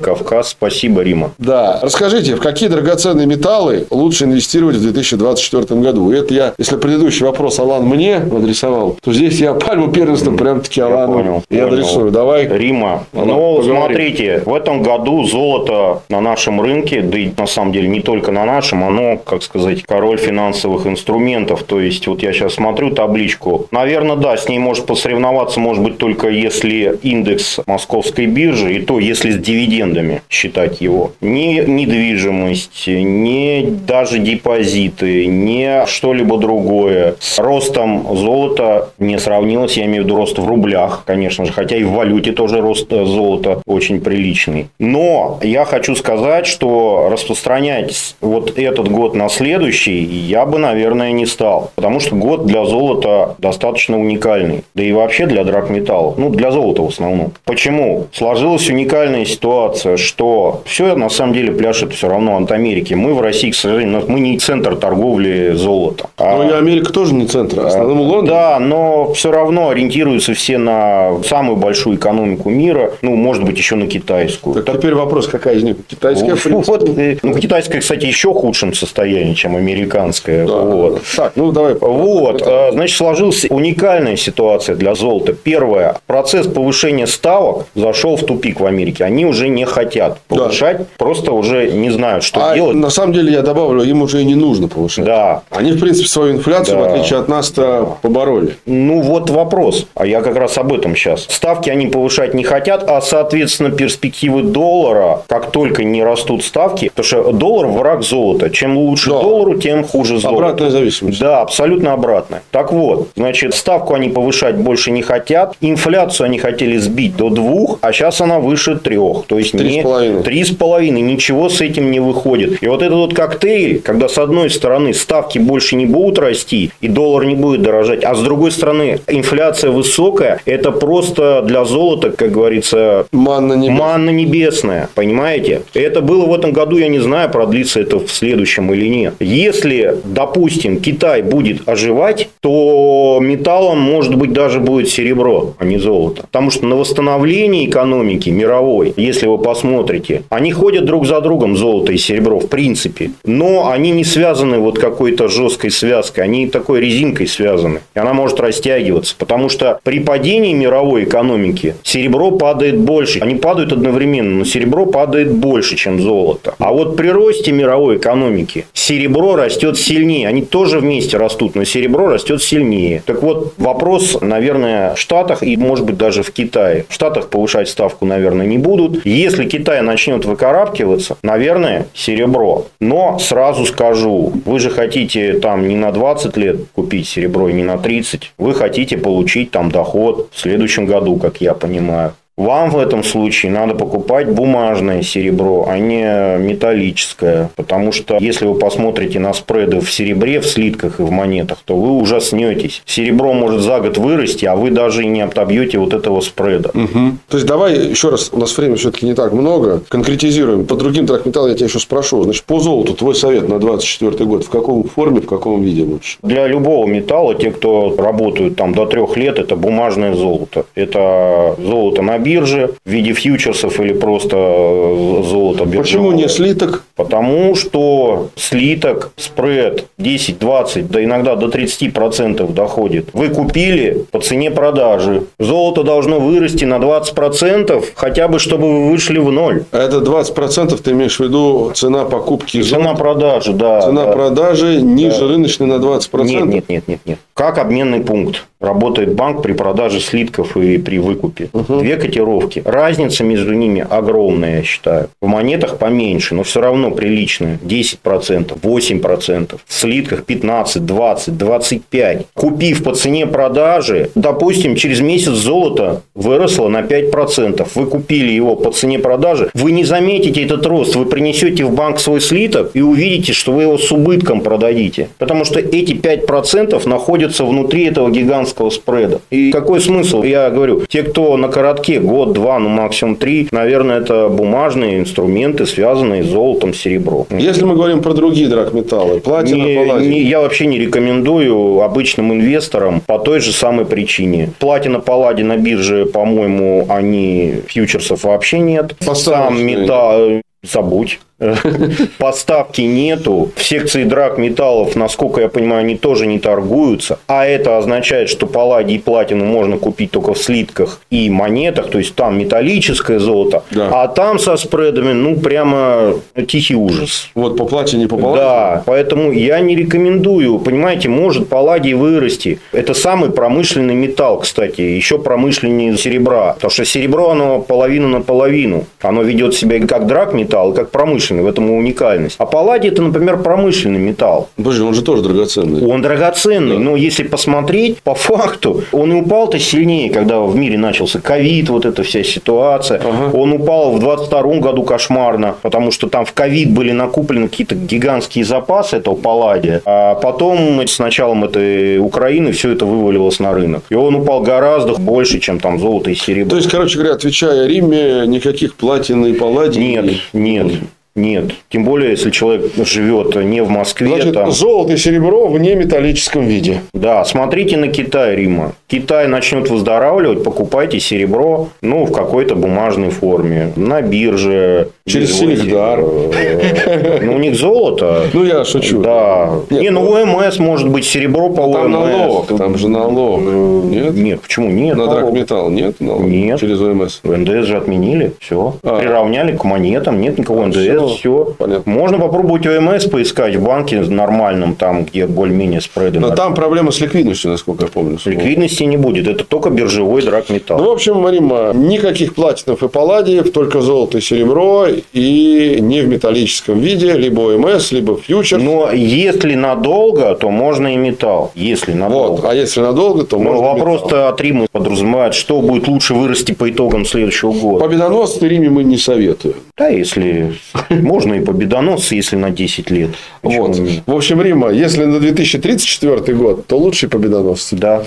[0.43, 1.31] Спасибо, Рима.
[1.37, 1.79] Да.
[1.81, 6.11] Расскажите, в какие драгоценные металлы лучше инвестировать в 2024 году?
[6.11, 11.13] Это я, если предыдущий вопрос Алан мне адресовал, то здесь я пальму первенства прям-таки Алану
[11.13, 12.11] понял, и адресую.
[12.11, 12.47] Давай.
[12.47, 13.05] Рима.
[13.13, 17.87] Алан, ну, смотрите, в этом году золото на нашем рынке, да и на самом деле
[17.87, 21.63] не только на нашем, оно, как сказать, король финансовых инструментов.
[21.63, 23.67] То есть, вот я сейчас смотрю табличку.
[23.71, 28.99] Наверное, да, с ней может посоревноваться, может быть, только если индекс московской биржи, и то,
[28.99, 29.80] если с дивидендами
[30.29, 31.11] считать его.
[31.21, 37.15] Не недвижимость, не даже депозиты, не что-либо другое.
[37.19, 41.77] С ростом золота не сравнилось, я имею в виду рост в рублях, конечно же, хотя
[41.77, 44.67] и в валюте тоже рост золота очень приличный.
[44.79, 51.25] Но я хочу сказать, что распространять вот этот год на следующий я бы, наверное, не
[51.25, 51.71] стал.
[51.75, 54.63] Потому что год для золота достаточно уникальный.
[54.73, 56.17] Да и вообще для драгметаллов.
[56.17, 57.33] Ну, для золота в основном.
[57.45, 58.07] Почему?
[58.11, 59.60] Сложилась уникальная ситуация,
[59.97, 62.93] что все на самом деле пляшет все равно от Америки.
[62.93, 66.09] Мы в России, к сожалению, мы не центр торговли золота.
[66.17, 66.37] А...
[66.37, 68.27] Но и Америка тоже не центр, а в основном Лондон.
[68.27, 72.93] Да, но все равно ориентируются все на самую большую экономику мира.
[73.01, 74.55] Ну, может быть, еще на китайскую.
[74.55, 74.77] Так, так...
[74.77, 75.77] теперь вопрос, какая из них?
[75.87, 76.89] Китайская, вот,
[77.23, 80.45] Ну, китайская, кстати, еще в худшем состоянии, чем американская.
[80.47, 80.53] Да.
[80.53, 81.01] Вот.
[81.15, 81.75] Так, ну давай.
[81.75, 82.41] Вот.
[82.45, 85.33] А, значит, сложилась уникальная ситуация для золота.
[85.33, 85.95] Первое.
[86.07, 89.03] Процесс повышения ставок зашел в тупик в Америке.
[89.03, 90.85] Они уже не хотят повышать, да.
[90.97, 92.75] просто уже не знают, что а делать.
[92.75, 95.05] На самом деле, я добавлю, им уже и не нужно повышать.
[95.05, 95.43] Да.
[95.49, 96.83] Они, в принципе, свою инфляцию, да.
[96.83, 98.57] в отличие от нас-то, побороли.
[98.65, 99.87] Ну, вот вопрос.
[99.95, 101.25] А я как раз об этом сейчас.
[101.29, 107.05] Ставки они повышать не хотят, а, соответственно, перспективы доллара, как только не растут ставки, потому
[107.05, 108.49] что доллар враг золота.
[108.49, 109.21] Чем лучше да.
[109.21, 110.43] доллару, тем хуже золото.
[110.43, 111.19] Обратная зависимость.
[111.19, 112.43] Да, абсолютно обратная.
[112.51, 115.55] Так вот, значит, ставку они повышать больше не хотят.
[115.61, 119.25] Инфляцию они хотели сбить до двух, а сейчас она выше трех.
[119.25, 120.23] То есть три не с половиной.
[120.23, 121.01] Три с половиной.
[121.01, 122.61] Ничего с этим не выходит.
[122.63, 126.87] И вот этот вот коктейль, когда с одной стороны ставки больше не будут расти, и
[126.87, 132.31] доллар не будет дорожать, а с другой стороны инфляция высокая, это просто для золота, как
[132.31, 133.77] говорится, манна небесная.
[133.77, 135.63] Манна небесная понимаете?
[135.73, 139.15] Это было в этом году, я не знаю, продлится это в следующем или нет.
[139.19, 146.23] Если, допустим, Китай будет оживать, то металлом, может быть, даже будет серебро, а не золото.
[146.23, 151.91] Потому что на восстановлении экономики мировой, если вы посмотрите, они ходят друг за другом, золото
[151.91, 153.11] и серебро, в принципе.
[153.23, 157.79] Но они не связаны вот какой-то жесткой связкой, они такой резинкой связаны.
[157.95, 159.15] И она может растягиваться.
[159.17, 163.19] Потому что при падении мировой экономики серебро падает больше.
[163.19, 166.55] Они падают одновременно, но серебро падает больше, чем золото.
[166.59, 170.27] А вот при росте мировой экономики серебро растет сильнее.
[170.27, 173.03] Они тоже вместе растут, но серебро растет сильнее.
[173.05, 176.85] Так вот, вопрос, наверное, в Штатах и, может быть, даже в Китае.
[176.89, 179.05] В Штатах повышать ставку, наверное, не будут.
[179.21, 182.65] Если Китай начнет выкарабкиваться, наверное, серебро.
[182.79, 187.61] Но сразу скажу, вы же хотите там не на 20 лет купить серебро и не
[187.61, 188.33] на 30.
[188.39, 192.15] Вы хотите получить там доход в следующем году, как я понимаю.
[192.41, 197.51] Вам в этом случае надо покупать бумажное серебро, а не металлическое.
[197.55, 201.75] Потому что если вы посмотрите на спреды в серебре, в слитках и в монетах, то
[201.75, 202.81] вы ужаснетесь.
[202.85, 206.71] Серебро может за год вырасти, а вы даже и не отобьете вот этого спреда.
[206.73, 207.17] Угу.
[207.29, 210.65] То есть, давай еще раз, у нас времени все-таки не так много, конкретизируем.
[210.65, 212.23] По другим драгметаллам я тебя еще спрошу.
[212.23, 216.17] Значит, по золоту твой совет на 24 год в каком форме, в каком виде лучше?
[216.23, 220.65] Для любого металла, те, кто работают там до трех лет, это бумажное золото.
[220.73, 225.81] Это золото на бирже в виде фьючерсов или просто э, золота биржевого.
[225.81, 226.83] Почему не слиток?
[226.95, 233.09] Потому что слиток, спред 10, 20, да иногда до 30% доходит.
[233.13, 235.23] Вы купили по цене продажи.
[235.39, 239.63] Золото должно вырасти на 20%, хотя бы чтобы вы вышли в ноль.
[239.71, 242.97] А это 20% ты имеешь в виду цена покупки Цена золота?
[242.99, 243.81] продажи, да.
[243.81, 244.11] Цена да.
[244.11, 246.23] продажи ниже рыночной на 20%?
[246.23, 247.19] Нет, нет, нет, нет, нет.
[247.33, 251.49] Как обменный пункт работает банк при продаже слитков и при выкупе.
[251.67, 252.61] Две котировки.
[252.65, 255.09] Разница между ними огромная, я считаю.
[255.21, 257.59] В монетах поменьше, но все равно приличная.
[257.63, 259.59] 10%, 8%.
[259.65, 262.25] В слитках 15, 20, 25.
[262.33, 267.67] Купив по цене продажи, допустим, через месяц золото выросло на 5%.
[267.75, 269.49] Вы купили его по цене продажи.
[269.53, 270.95] Вы не заметите этот рост.
[270.95, 275.09] Вы принесете в банк свой слиток и увидите, что вы его с убытком продадите.
[275.17, 279.21] Потому что эти 5% находятся внутри этого гигантского спреда.
[279.29, 280.23] И какой смысл?
[280.23, 285.65] Я говорю, те, кто на коротке, год, два, ну максимум три, наверное, это бумажные инструменты,
[285.65, 287.25] связанные с золотом, серебром.
[287.37, 290.09] Если мы говорим про другие драгметаллы, платина, Не- палладий.
[290.09, 294.49] не- я вообще не рекомендую обычным инвесторам по той же самой причине.
[294.59, 298.95] Платина, палладий на бирже, по-моему, они фьючерсов вообще нет.
[298.99, 301.19] Сам металл забудь.
[302.17, 303.51] Поставки нету.
[303.55, 307.19] В секции драг металлов, насколько я понимаю, они тоже не торгуются.
[307.27, 311.89] А это означает, что палладий и платину можно купить только в слитках и монетах.
[311.89, 313.63] То есть там металлическое золото.
[313.71, 314.03] Да.
[314.03, 316.13] А там со спредами, ну, прямо
[316.47, 317.29] тихий ужас.
[317.33, 318.45] Вот по платине, по палладию.
[318.45, 320.59] Да, поэтому я не рекомендую.
[320.59, 322.59] Понимаете, может палладий вырасти.
[322.71, 324.81] Это самый промышленный металл, кстати.
[324.81, 326.53] Еще промышленнее серебра.
[326.53, 328.85] Потому что серебро, оно половина на половину.
[329.01, 331.30] Оно ведет себя как драгметалл, и как промышленный.
[331.39, 332.35] В этом и уникальность.
[332.39, 334.49] А палладий это, например, промышленный металл.
[334.55, 335.85] Подожди, он же тоже драгоценный.
[335.85, 341.19] Он драгоценный, но если посмотреть, по факту, он и упал-то сильнее, когда в мире начался
[341.19, 343.01] ковид, вот эта вся ситуация.
[343.33, 348.45] Он упал в 22 году кошмарно, потому что там в ковид были накуплены какие-то гигантские
[348.45, 349.81] запасы этого палладия.
[349.85, 353.83] А потом с началом этой Украины все это вывалилось на рынок.
[353.89, 356.51] И он упал гораздо больше, чем там золото и серебро.
[356.51, 359.81] То есть, короче говоря, отвечая Риме, никаких платин и палладий.
[359.81, 360.67] Нет, нет,
[361.15, 361.51] нет.
[361.69, 364.51] Тем более, если человек живет не в Москве, Значит, там...
[364.51, 366.81] золото и серебро в неметаллическом виде.
[366.93, 368.73] Да, смотрите на Китай, Рима.
[368.87, 374.89] Китай начнет выздоравливать, покупайте серебро, ну, в какой-то бумажной форме, на бирже.
[375.11, 375.37] Через.
[375.37, 375.99] Селигдар.
[377.21, 378.23] Ну, у них золото.
[378.33, 379.01] Ну, я шучу.
[379.01, 379.51] Да.
[379.69, 382.11] Нет, не, ну, ОМС может быть серебро по Там ОМС.
[382.11, 383.41] налог, там же налог.
[383.41, 384.13] Нет?
[384.13, 384.97] Нет, почему нет?
[384.97, 386.25] На драгметалл нет налога?
[386.25, 386.59] Нет.
[386.59, 387.19] Через ОМС.
[387.23, 388.75] НДС же отменили, все.
[388.83, 388.99] А.
[388.99, 391.53] Приравняли к монетам, нет никакого НДС, все.
[391.57, 391.91] понятно.
[391.91, 396.19] Можно попробовать ОМС поискать в банке нормальном, там, где более-менее спреды.
[396.19, 398.17] Но там проблема с ликвидностью, насколько я помню.
[398.25, 400.79] Ликвидности не будет, это только биржевой драгметалл.
[400.79, 406.07] Ну, в общем, Рима, никаких платинов и палладиев, только золото и серебро, и не в
[406.07, 408.59] металлическом виде, либо ОМС, либо фьючер.
[408.59, 411.51] Но если надолго, то можно и металл.
[411.55, 412.41] Если надолго.
[412.41, 412.51] вот.
[412.51, 413.73] А если надолго, то Но можно металл.
[413.77, 417.85] вопрос-то от Рима подразумевает, что будет лучше вырасти по итогам следующего года.
[417.85, 419.55] Победоносный Риме мы не советуем.
[419.77, 420.53] Да, если
[420.89, 423.09] можно и победоносцы, если на 10 лет.
[423.41, 423.77] Вот.
[424.05, 427.75] В общем, Рима, если на 2034 год, то лучший победоносцы.
[427.75, 428.03] Да.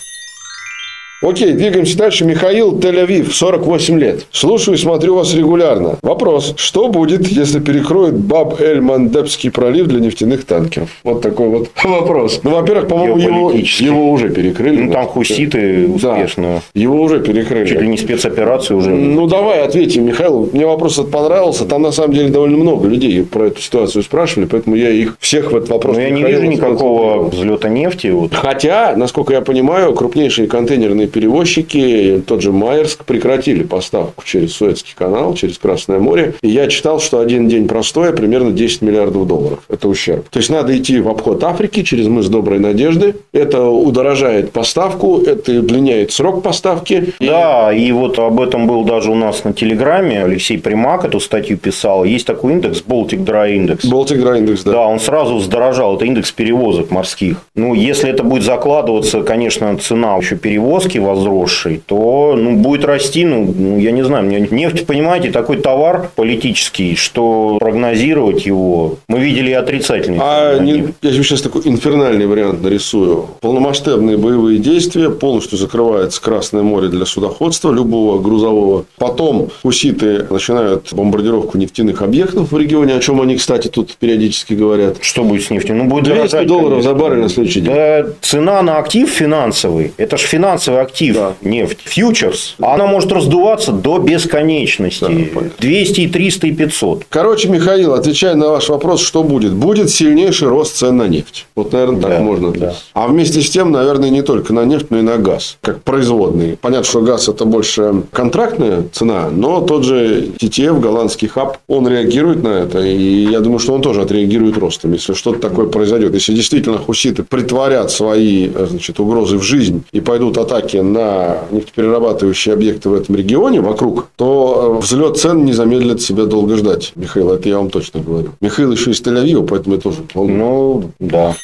[1.25, 2.25] Окей, двигаемся дальше.
[2.25, 4.27] Михаил Тель-Авив, 48 лет.
[4.31, 5.97] Слушаю и смотрю вас регулярно.
[6.03, 6.55] Вопрос.
[6.57, 10.91] Что будет, если перекроют Баб-эль-Мандебский пролив для нефтяных танкеров?
[11.03, 12.41] Вот такой вот вопрос.
[12.43, 14.83] Ну, во-первых, по-моему, его, его уже перекрыли.
[14.83, 16.13] Ну, там хуситы Да.
[16.15, 16.63] успешно.
[16.75, 17.67] Его уже перекрыли.
[17.67, 18.91] Чуть ли не спецоперацию уже.
[18.91, 20.51] Ну, давай ответим, Михаил.
[20.53, 21.65] Мне вопрос этот понравился.
[21.65, 25.53] Там, на самом деле, довольно много людей про эту ситуацию спрашивали, поэтому я их всех
[25.53, 28.09] в этот вопрос Но я не вижу никакого взлета нефти.
[28.09, 28.35] Вот.
[28.35, 35.35] Хотя, насколько я понимаю, крупнейшие контейнерные перевозчики, тот же Майерск, прекратили поставку через Суэцкий канал,
[35.35, 36.35] через Красное море.
[36.43, 39.61] И я читал, что один день простоя примерно 10 миллиардов долларов.
[39.69, 40.29] Это ущерб.
[40.29, 43.15] То есть, надо идти в обход Африки через мыс Доброй Надежды.
[43.33, 47.15] Это удорожает поставку, это удлиняет срок поставки.
[47.21, 50.25] Да, и вот об этом был даже у нас на Телеграме.
[50.25, 52.05] Алексей Примак эту статью писал.
[52.05, 53.85] Есть такой индекс, Baltic Dry Index.
[53.89, 54.73] Baltic Dry Index, да.
[54.73, 55.97] Да, он сразу вздорожал.
[55.97, 57.37] Это индекс перевозок морских.
[57.55, 63.53] Ну, если это будет закладываться, конечно, цена еще перевозки возросшей, то ну, будет расти, ну,
[63.57, 64.25] ну, я не знаю.
[64.25, 68.97] мне Нефть, понимаете, такой товар политический, что прогнозировать его...
[69.09, 70.21] Мы видели и отрицательные.
[70.23, 73.29] А не- я тебе сейчас такой инфернальный вариант нарисую.
[73.41, 78.85] Полномасштабные боевые действия, полностью закрывается Красное море для судоходства любого грузового.
[78.99, 84.99] Потом хуситы начинают бомбардировку нефтяных объектов в регионе, о чем они, кстати, тут периодически говорят.
[85.01, 85.77] Что будет с нефтью?
[85.77, 86.91] Ну, будет 200 дорожать, долларов конечно.
[86.91, 87.75] за баррель на следующий день.
[87.75, 91.33] Да, цена на актив финансовый, это же финансовый актив, Да.
[91.43, 95.01] нефть, фьючерс, она может раздуваться до бесконечности.
[95.01, 95.51] Да, понятно.
[95.59, 97.05] 200, и 300 и 500.
[97.09, 99.53] Короче, Михаил, отвечая на ваш вопрос, что будет?
[99.53, 101.47] Будет сильнейший рост цен на нефть.
[101.57, 102.53] Вот, наверное, так Да, можно.
[102.53, 102.75] да.
[102.95, 106.57] А вместе с тем, наверное, не только на нефть, но и на газ, как производный.
[106.61, 112.43] Понятно, что газ это больше контрактная цена, но тот же TTF, голландский хаб, он реагирует
[112.43, 112.81] на это.
[112.81, 116.15] И я думаю, что он тоже отреагирует ростом, если что-то такое произойдет.
[116.15, 122.55] Если действительно хуситы притворят свои э, значит, угрозы в жизнь и пойдут атаки на нефтеперерабатывающие
[122.55, 126.93] объекты в этом регионе вокруг, то э, взлет цен не замедлит себя долго ждать.
[126.97, 128.31] Михаил, это я вам точно говорю.
[128.41, 129.99] Михаил еще из Тель-Авива, поэтому я тоже.
[130.15, 131.35] Ну, да.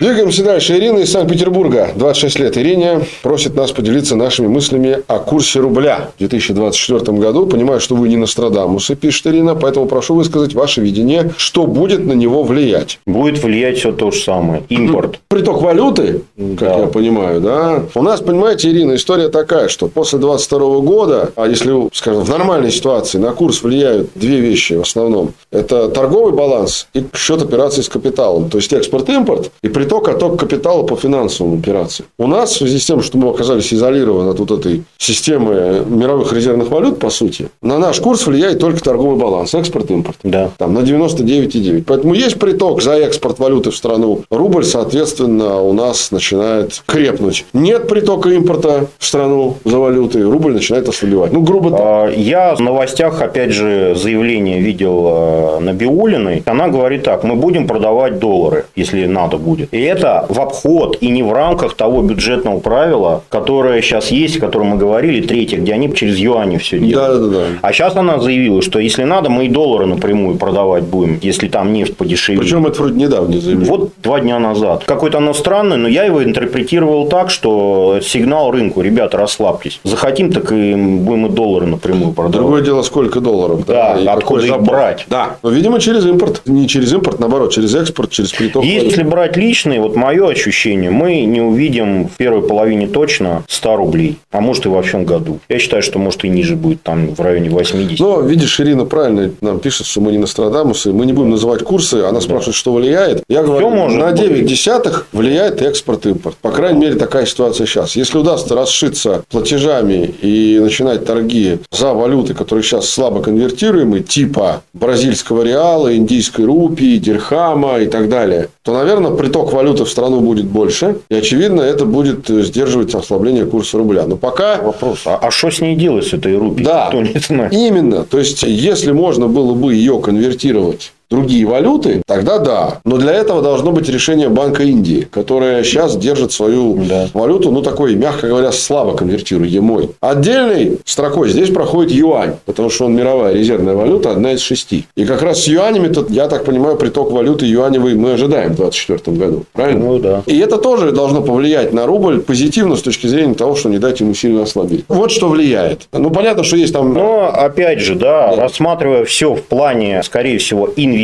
[0.00, 0.76] Двигаемся дальше.
[0.76, 2.56] Ирина из Санкт-Петербурга, 26 лет.
[2.56, 7.46] Ирине просит нас поделиться нашими мыслями о курсе рубля в 2024 году.
[7.48, 12.12] Понимаю, что вы не Нострадамусы, пишет Ирина, поэтому прошу высказать ваше видение, что будет на
[12.12, 13.00] него влиять.
[13.08, 14.62] Будет влиять все то же самое.
[14.68, 15.18] Импорт.
[15.26, 16.78] Приток валюты, как Да.
[16.78, 17.82] я понимаю, да.
[17.96, 22.70] У нас, понимаете, Ирина, история такая, что после 22 года, а если, скажем, в нормальной
[22.70, 25.32] ситуации на курс влияют две вещи в основном.
[25.50, 28.48] Это торговый баланс и счет операций с капиталом.
[28.48, 32.08] То есть, экспорт-импорт и приток, отток капитала по финансовым операциям.
[32.18, 36.32] У нас, в связи с тем, что мы оказались изолированы от вот этой системы мировых
[36.32, 40.18] резервных валют, по сути, на наш курс влияет только торговый баланс, экспорт-импорт.
[40.22, 40.50] Да.
[40.58, 41.84] Там на 99,9.
[41.86, 44.22] Поэтому есть приток за экспорт валюты в страну.
[44.30, 47.46] Рубль, соответственно, у нас начинает крепнуть.
[47.52, 50.22] Нет притока импорта в страну за валютой.
[50.22, 51.32] Рубль начинает ослабевать.
[51.32, 51.80] Ну, грубо так.
[51.80, 56.42] А, Я в новостях, опять же, заявление видел э, Набиулиной.
[56.46, 59.68] Она говорит так, мы будем продавать доллары, если надо будет.
[59.78, 64.40] И это в обход и не в рамках того бюджетного правила, которое сейчас есть, о
[64.40, 67.20] котором мы говорили, третье, где они через юани все делают.
[67.20, 67.44] Да, да, да.
[67.62, 71.72] А сейчас она заявила, что если надо, мы и доллары напрямую продавать будем, если там
[71.72, 72.42] нефть подешевеет.
[72.42, 73.70] Причем это вроде недавнее заявление.
[73.70, 74.84] Вот два дня назад.
[74.84, 79.80] Какое-то оно странное, но я его интерпретировал так, что сигнал рынку, ребята, расслабьтесь.
[79.84, 82.36] Захотим, так и будем и доллары напрямую продавать.
[82.36, 83.64] Другое дело, сколько долларов.
[83.66, 85.06] Да, и откуда их брать?
[85.08, 85.36] Да.
[85.42, 86.42] Но, видимо, через импорт.
[86.46, 88.64] Не через импорт, наоборот, через экспорт, через приток.
[88.64, 89.36] Если брать
[89.68, 94.66] личные, вот мое ощущение, мы не увидим в первой половине точно 100 рублей, а может
[94.66, 95.38] и во всем году.
[95.48, 98.00] Я считаю, что может и ниже будет, там в районе 80.
[98.00, 102.04] Но, видишь, Ирина правильно нам пишет, что мы не Нострадамусы, мы не будем называть курсы,
[102.08, 103.22] она спрашивает, что влияет.
[103.28, 104.20] Я говорю, на быть.
[104.20, 106.36] 9 десятых влияет экспорт-импорт.
[106.40, 107.96] По крайней мере, такая ситуация сейчас.
[107.96, 115.42] Если удастся расшиться платежами и начинать торги за валюты, которые сейчас слабо конвертируемы, типа бразильского
[115.42, 120.98] реала, индийской рупии, дирхама и так далее, то, наверное, приток валюты в страну будет больше.
[121.08, 124.06] И, очевидно, это будет э, сдерживать ослабление курса рубля.
[124.06, 126.64] Но пока Вопрос, а что с ней делать, с этой рупией?
[126.64, 126.90] Да.
[126.92, 127.52] Никто не знает.
[127.52, 128.04] Именно.
[128.04, 132.78] То есть, если можно было бы ее конвертировать другие валюты, тогда да.
[132.84, 137.08] Но для этого должно быть решение Банка Индии, которое сейчас держит свою Да.
[137.14, 139.90] валюту, ну, такой, мягко говоря, слабо конвертируемой.
[140.00, 144.84] Отдельной строкой здесь проходит юань, потому что он мировая резервная валюта, одна из шести.
[144.96, 148.56] И как раз с юанями, тут, я так понимаю, приток валюты юаневый мы ожидаем в
[148.56, 149.44] 2024 году.
[149.52, 149.84] Правильно?
[149.86, 150.22] Ну да.
[150.26, 154.00] И это тоже должно повлиять на рубль позитивно с точки зрения того, что не дать
[154.00, 154.84] ему сильно ослабеть.
[154.88, 155.88] Вот что влияет.
[155.92, 156.92] Ну, понятно, что есть там...
[156.92, 160.97] Но, опять же, да, рассматривая все в плане, скорее всего, инвестиций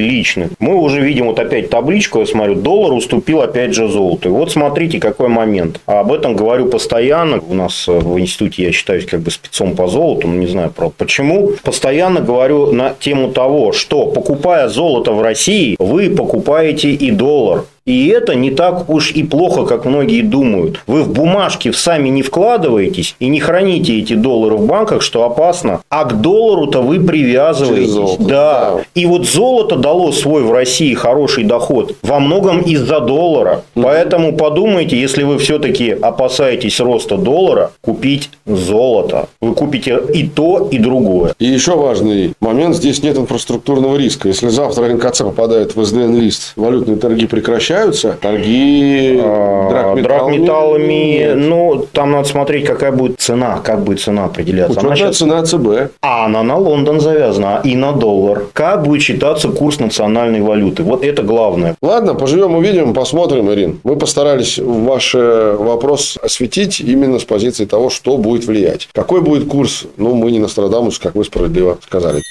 [0.00, 4.28] личных, мы уже видим вот опять табличку, я смотрю, доллар уступил опять же золоту.
[4.28, 5.80] И вот смотрите, какой момент.
[5.86, 7.40] А об этом говорю постоянно.
[7.40, 10.94] У нас э, в институте я считаюсь как бы спецом по золоту, не знаю, правда,
[10.98, 11.52] почему.
[11.62, 17.64] Постоянно говорю на тему того, что покупая золото в России, вы покупаете и доллар.
[17.88, 20.82] И это не так уж и плохо, как многие думают.
[20.86, 25.80] Вы в бумажки сами не вкладываетесь и не храните эти доллары в банках, что опасно.
[25.88, 27.88] А к доллару-то вы привязываетесь.
[27.88, 28.74] Золото, да.
[28.74, 28.80] да.
[28.94, 33.62] И вот золото дало свой в России хороший доход во многом из-за доллара.
[33.72, 39.30] Поэтому подумайте, если вы все-таки опасаетесь роста доллара, купить золото.
[39.40, 41.32] Вы купите и то, и другое.
[41.38, 44.28] И еще важный момент, здесь нет инфраструктурного риска.
[44.28, 47.77] Если завтра НКЦ попадает в СДН-лист, валютные торги прекращаются,
[48.20, 50.02] торги А, драгметаллами...
[50.02, 54.72] драгметаллами, ну, там надо смотреть, какая будет цена, как будет цена определяться.
[54.78, 55.92] Учетная щас- цена ЦБ.
[56.02, 58.44] А она на Лондон завязана и на доллар.
[58.52, 60.82] Как будет считаться курс национальной валюты?
[60.82, 61.76] Вот это главное.
[61.82, 63.80] Ладно, поживем, увидим, посмотрим, Ирин.
[63.84, 68.88] Мы постарались ваш э, вопрос осветить именно с позиции того, что будет влиять.
[68.92, 69.84] Какой будет курс?
[69.96, 72.22] Ну, мы не Нострадамус, как вы справедливо сказали.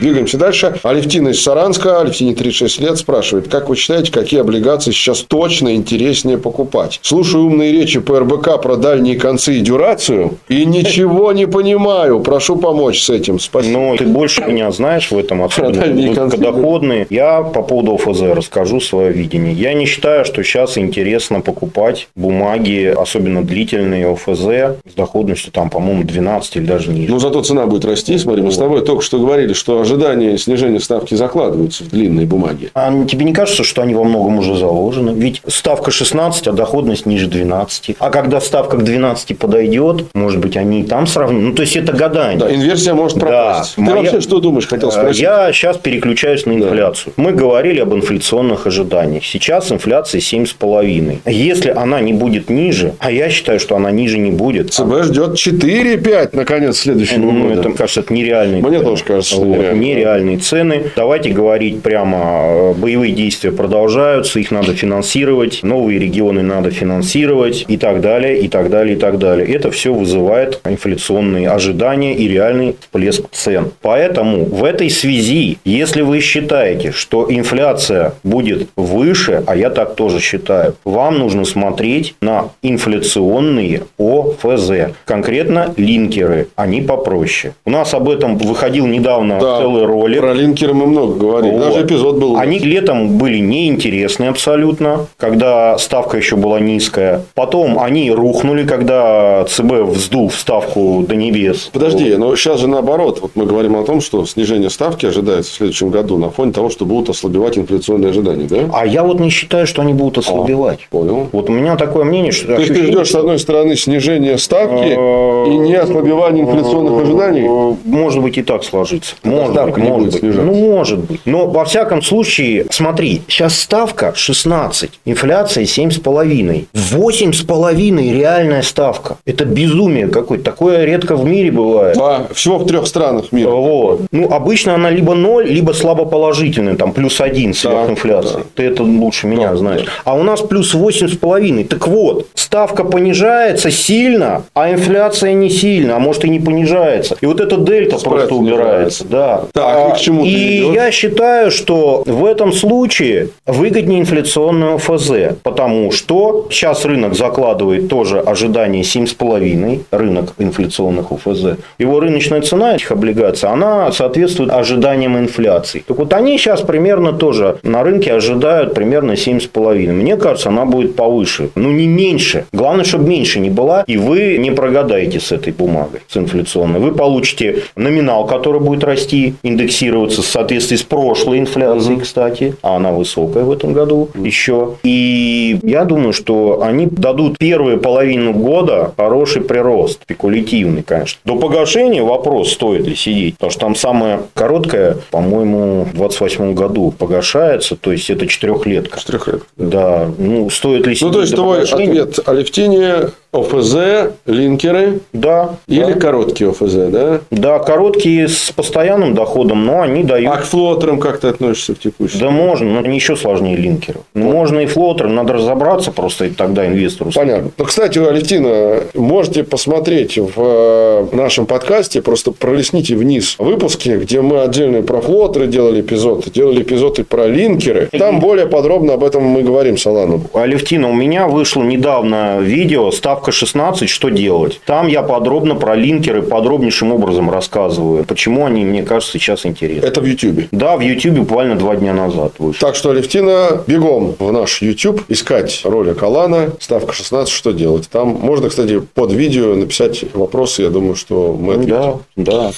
[0.00, 0.74] Двигаемся дальше.
[0.82, 6.38] Алевтина из Саранска, Алевтине 36 лет, спрашивает, как вы считаете, какие облигации сейчас точно интереснее
[6.38, 6.98] покупать?
[7.02, 12.20] Слушаю умные речи по РБК про дальние концы и дюрацию и ничего не понимаю.
[12.20, 13.38] Прошу помочь с этим.
[13.38, 13.78] Спасибо.
[13.78, 17.06] Ну, ты больше меня знаешь в этом, особенно доходные.
[17.10, 19.52] Я по поводу ОФЗ расскажу свое видение.
[19.52, 26.02] Я не считаю, что сейчас интересно покупать бумаги, особенно длительные ОФЗ, с доходностью там, по-моему,
[26.02, 27.12] 12 или даже ниже.
[27.12, 28.18] Ну, зато цена будет расти.
[28.18, 32.70] Смотри, мы с тобой только что говорили, что ожидания снижения ставки закладываются в длинные бумаги.
[32.74, 35.10] А тебе не кажется, что они во многом уже заложены?
[35.10, 37.96] Ведь ставка 16, а доходность ниже 12.
[37.98, 41.42] А когда ставка к 12 подойдет, может быть, они и там сравнят.
[41.42, 42.38] Ну, то есть, это гадание.
[42.38, 43.74] Да, инверсия может пропасть.
[43.76, 43.84] Да.
[43.84, 44.02] Ты Моя...
[44.02, 45.22] вообще что думаешь, хотел э, спросить?
[45.22, 47.12] Я сейчас переключаюсь на инфляцию.
[47.16, 47.22] Да.
[47.22, 49.24] Мы говорили об инфляционных ожиданиях.
[49.24, 51.18] Сейчас инфляция 7,5.
[51.26, 54.72] Если она не будет ниже, а я считаю, что она ниже не будет.
[54.72, 57.60] ЦБ ждет 4,5 наконец следующего ну, года.
[57.60, 58.62] Это, кажется, это нереальный.
[58.62, 60.84] Мне тоже кажется, что вот нереальные цены.
[60.96, 67.76] Давайте говорить прямо, э, боевые действия продолжаются, их надо финансировать, новые регионы надо финансировать и
[67.76, 69.46] так далее, и так далее, и так далее.
[69.46, 73.70] Это все вызывает инфляционные ожидания и реальный всплеск цен.
[73.80, 80.20] Поэтому в этой связи, если вы считаете, что инфляция будет выше, а я так тоже
[80.20, 84.94] считаю, вам нужно смотреть на инфляционные ОФЗ.
[85.04, 87.54] Конкретно линкеры, они попроще.
[87.64, 90.20] У нас об этом выходил недавно да, целый ролик.
[90.20, 91.54] Про линкеры мы много говорили.
[91.54, 91.60] Вот.
[91.60, 92.36] Даже эпизод был.
[92.36, 97.22] Они летом были неинтересны абсолютно, когда ставка еще была низкая.
[97.34, 101.70] Потом они рухнули, когда ЦБ вздул ставку до небес.
[101.72, 102.18] Подожди, вот.
[102.18, 103.20] но сейчас же наоборот.
[103.22, 106.70] Вот мы говорим о том, что снижение ставки ожидается в следующем году на фоне того,
[106.70, 108.70] что будут ослабевать инфляционные ожидания, да?
[108.72, 110.80] А я вот не считаю, что они будут ослабевать.
[110.90, 111.28] А, понял.
[111.32, 112.54] Вот у меня такое мнение, что...
[112.54, 117.48] То есть, ты ждешь, с одной стороны, снижение ставки а, и не ослабевание инфляционных ожиданий?
[117.84, 119.14] Может быть, и так сложится.
[119.22, 120.22] Может быть, может быть.
[120.22, 121.20] Ну, может быть.
[121.24, 126.66] Но, во всяком случае, смотри, сейчас ставка 16, инфляция 7,5.
[126.74, 129.16] 8,5 реальная ставка.
[129.24, 130.44] Это безумие какое-то.
[130.44, 131.96] Такое редко в мире бывает.
[132.00, 133.50] А, всего в трех странах мира.
[133.50, 134.02] Вот.
[134.10, 138.38] Ну, обычно она либо 0, либо слабо положительная, там плюс 1 сверхинфляции.
[138.38, 139.84] Да, Ты это лучше меня да, знаешь.
[139.84, 139.90] Да.
[140.04, 141.64] А у нас плюс 8,5.
[141.68, 147.16] Так вот, ставка понижается сильно, а инфляция не сильно, а может и не понижается.
[147.20, 149.04] И вот эта дельта Спрайт просто убирается.
[149.08, 149.41] Да.
[149.52, 155.90] Так, и к чему И я считаю, что в этом случае выгоднее инфляционную ФЗ, потому
[155.92, 161.58] что сейчас рынок закладывает тоже ожидание 7,5, рынок инфляционных УФЗ.
[161.78, 165.84] Его рыночная цена этих облигаций, она соответствует ожиданиям инфляции.
[165.86, 169.92] Так вот, они сейчас примерно тоже на рынке ожидают примерно 7,5.
[169.92, 171.50] Мне кажется, она будет повыше.
[171.54, 172.46] Ну, не меньше.
[172.52, 176.80] Главное, чтобы меньше не была, и вы не прогадаете с этой бумагой, с инфляционной.
[176.80, 182.92] Вы получите номинал, который будет расти, индексироваться в соответствии с прошлой инфляцией, кстати, а она
[182.92, 184.76] высокая в этом году еще.
[184.82, 191.20] И я думаю, что они дадут первую половину года хороший прирост, спекулятивный, конечно.
[191.24, 196.92] До погашения вопрос, стоит ли сидеть, потому что там самая короткая, по-моему, в 28 году
[196.96, 198.98] погашается, то есть это четырехлетка.
[198.98, 199.46] Четырехлетка.
[199.56, 205.00] Да, ну стоит ли сидеть Ну, то есть твой ответ Алевтине ОФЗ, линкеры.
[205.14, 205.56] Да.
[205.66, 206.00] Или да.
[206.00, 207.20] короткие ОФЗ, да?
[207.30, 210.34] Да, короткие с постоянным доходом, но они дают...
[210.34, 212.20] А к флотерам как ты относишься в текущем?
[212.20, 214.02] Да можно, но они еще сложнее линкеров.
[214.12, 217.10] Ну, можно и флотеры, надо разобраться просто, и тогда инвестору...
[217.14, 217.50] Понятно.
[217.56, 224.42] Ну, кстати, Алевтина, можете посмотреть в э, нашем подкасте, просто пролистните вниз выпуски, где мы
[224.42, 227.88] отдельно про флотеры делали эпизоды, делали эпизоды про линкеры.
[227.92, 230.24] Там более подробно об этом мы говорим с Аланом.
[230.34, 234.60] Алевтина, у меня вышло недавно видео, став Ставка 16, что делать?
[234.66, 238.04] Там я подробно про линкеры подробнейшим образом рассказываю.
[238.04, 239.86] Почему они, мне кажется, сейчас интересны.
[239.86, 240.48] Это в YouTube?
[240.50, 242.66] Да, в YouTube буквально два дня назад вышел.
[242.66, 246.50] Так что, Алевтина, бегом в наш YouTube искать ролик Алана.
[246.58, 247.88] Ставка 16, что делать?
[247.88, 250.62] Там можно, кстати, под видео написать вопросы.
[250.62, 252.00] Я думаю, что мы ответим.
[252.16, 252.50] Да, да.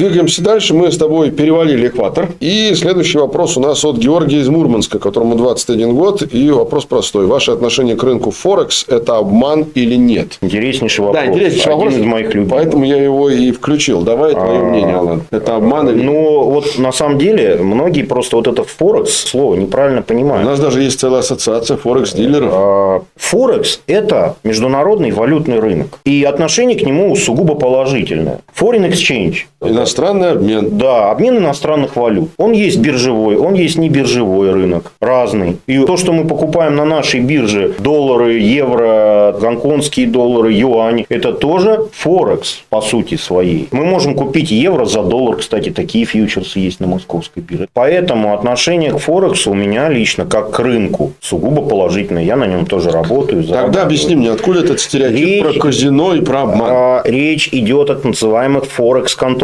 [0.00, 0.72] Двигаемся дальше.
[0.72, 2.30] Мы с тобой перевалили экватор.
[2.40, 6.22] И следующий вопрос у нас от Георгия из Мурманска, которому 21 год.
[6.32, 7.26] И вопрос простой.
[7.26, 10.38] Ваше отношение к рынку Форекс– это обман или нет?
[10.40, 11.22] Интереснейший вопрос.
[11.22, 11.94] Да, интереснейший Один вопрос.
[12.00, 12.50] из моих любимых.
[12.50, 14.00] Поэтому я его и включил.
[14.00, 15.22] Давай твое а, мнение, Алан.
[15.30, 16.06] Это обман или нет?
[16.06, 20.46] Ну, вот на самом деле, многие просто вот это Форекс слово неправильно понимают.
[20.46, 22.50] У нас даже есть целая ассоциация Форекс-дилеров.
[22.50, 25.98] А, Форекс– это международный валютный рынок.
[26.06, 28.40] И отношение к нему сугубо положительное.
[28.58, 29.49] Foreign exchange.
[29.62, 30.78] Иностранный обмен.
[30.78, 32.30] Да, обмен иностранных валют.
[32.38, 34.92] Он есть биржевой, он есть не биржевой рынок.
[35.00, 35.58] Разный.
[35.66, 41.86] И то, что мы покупаем на нашей бирже, доллары, евро, гонконгские доллары, юани, это тоже
[41.92, 43.68] Форекс по сути своей.
[43.70, 47.68] Мы можем купить евро за доллар, кстати, такие фьючерсы есть на московской бирже.
[47.74, 52.24] Поэтому отношение к Форексу у меня лично как к рынку сугубо положительное.
[52.24, 53.44] Я на нем тоже работаю.
[53.44, 56.70] Тогда объясни мне, откуда этот стереотип речь, про казино и про обман?
[56.70, 58.64] А, речь идет о так называемых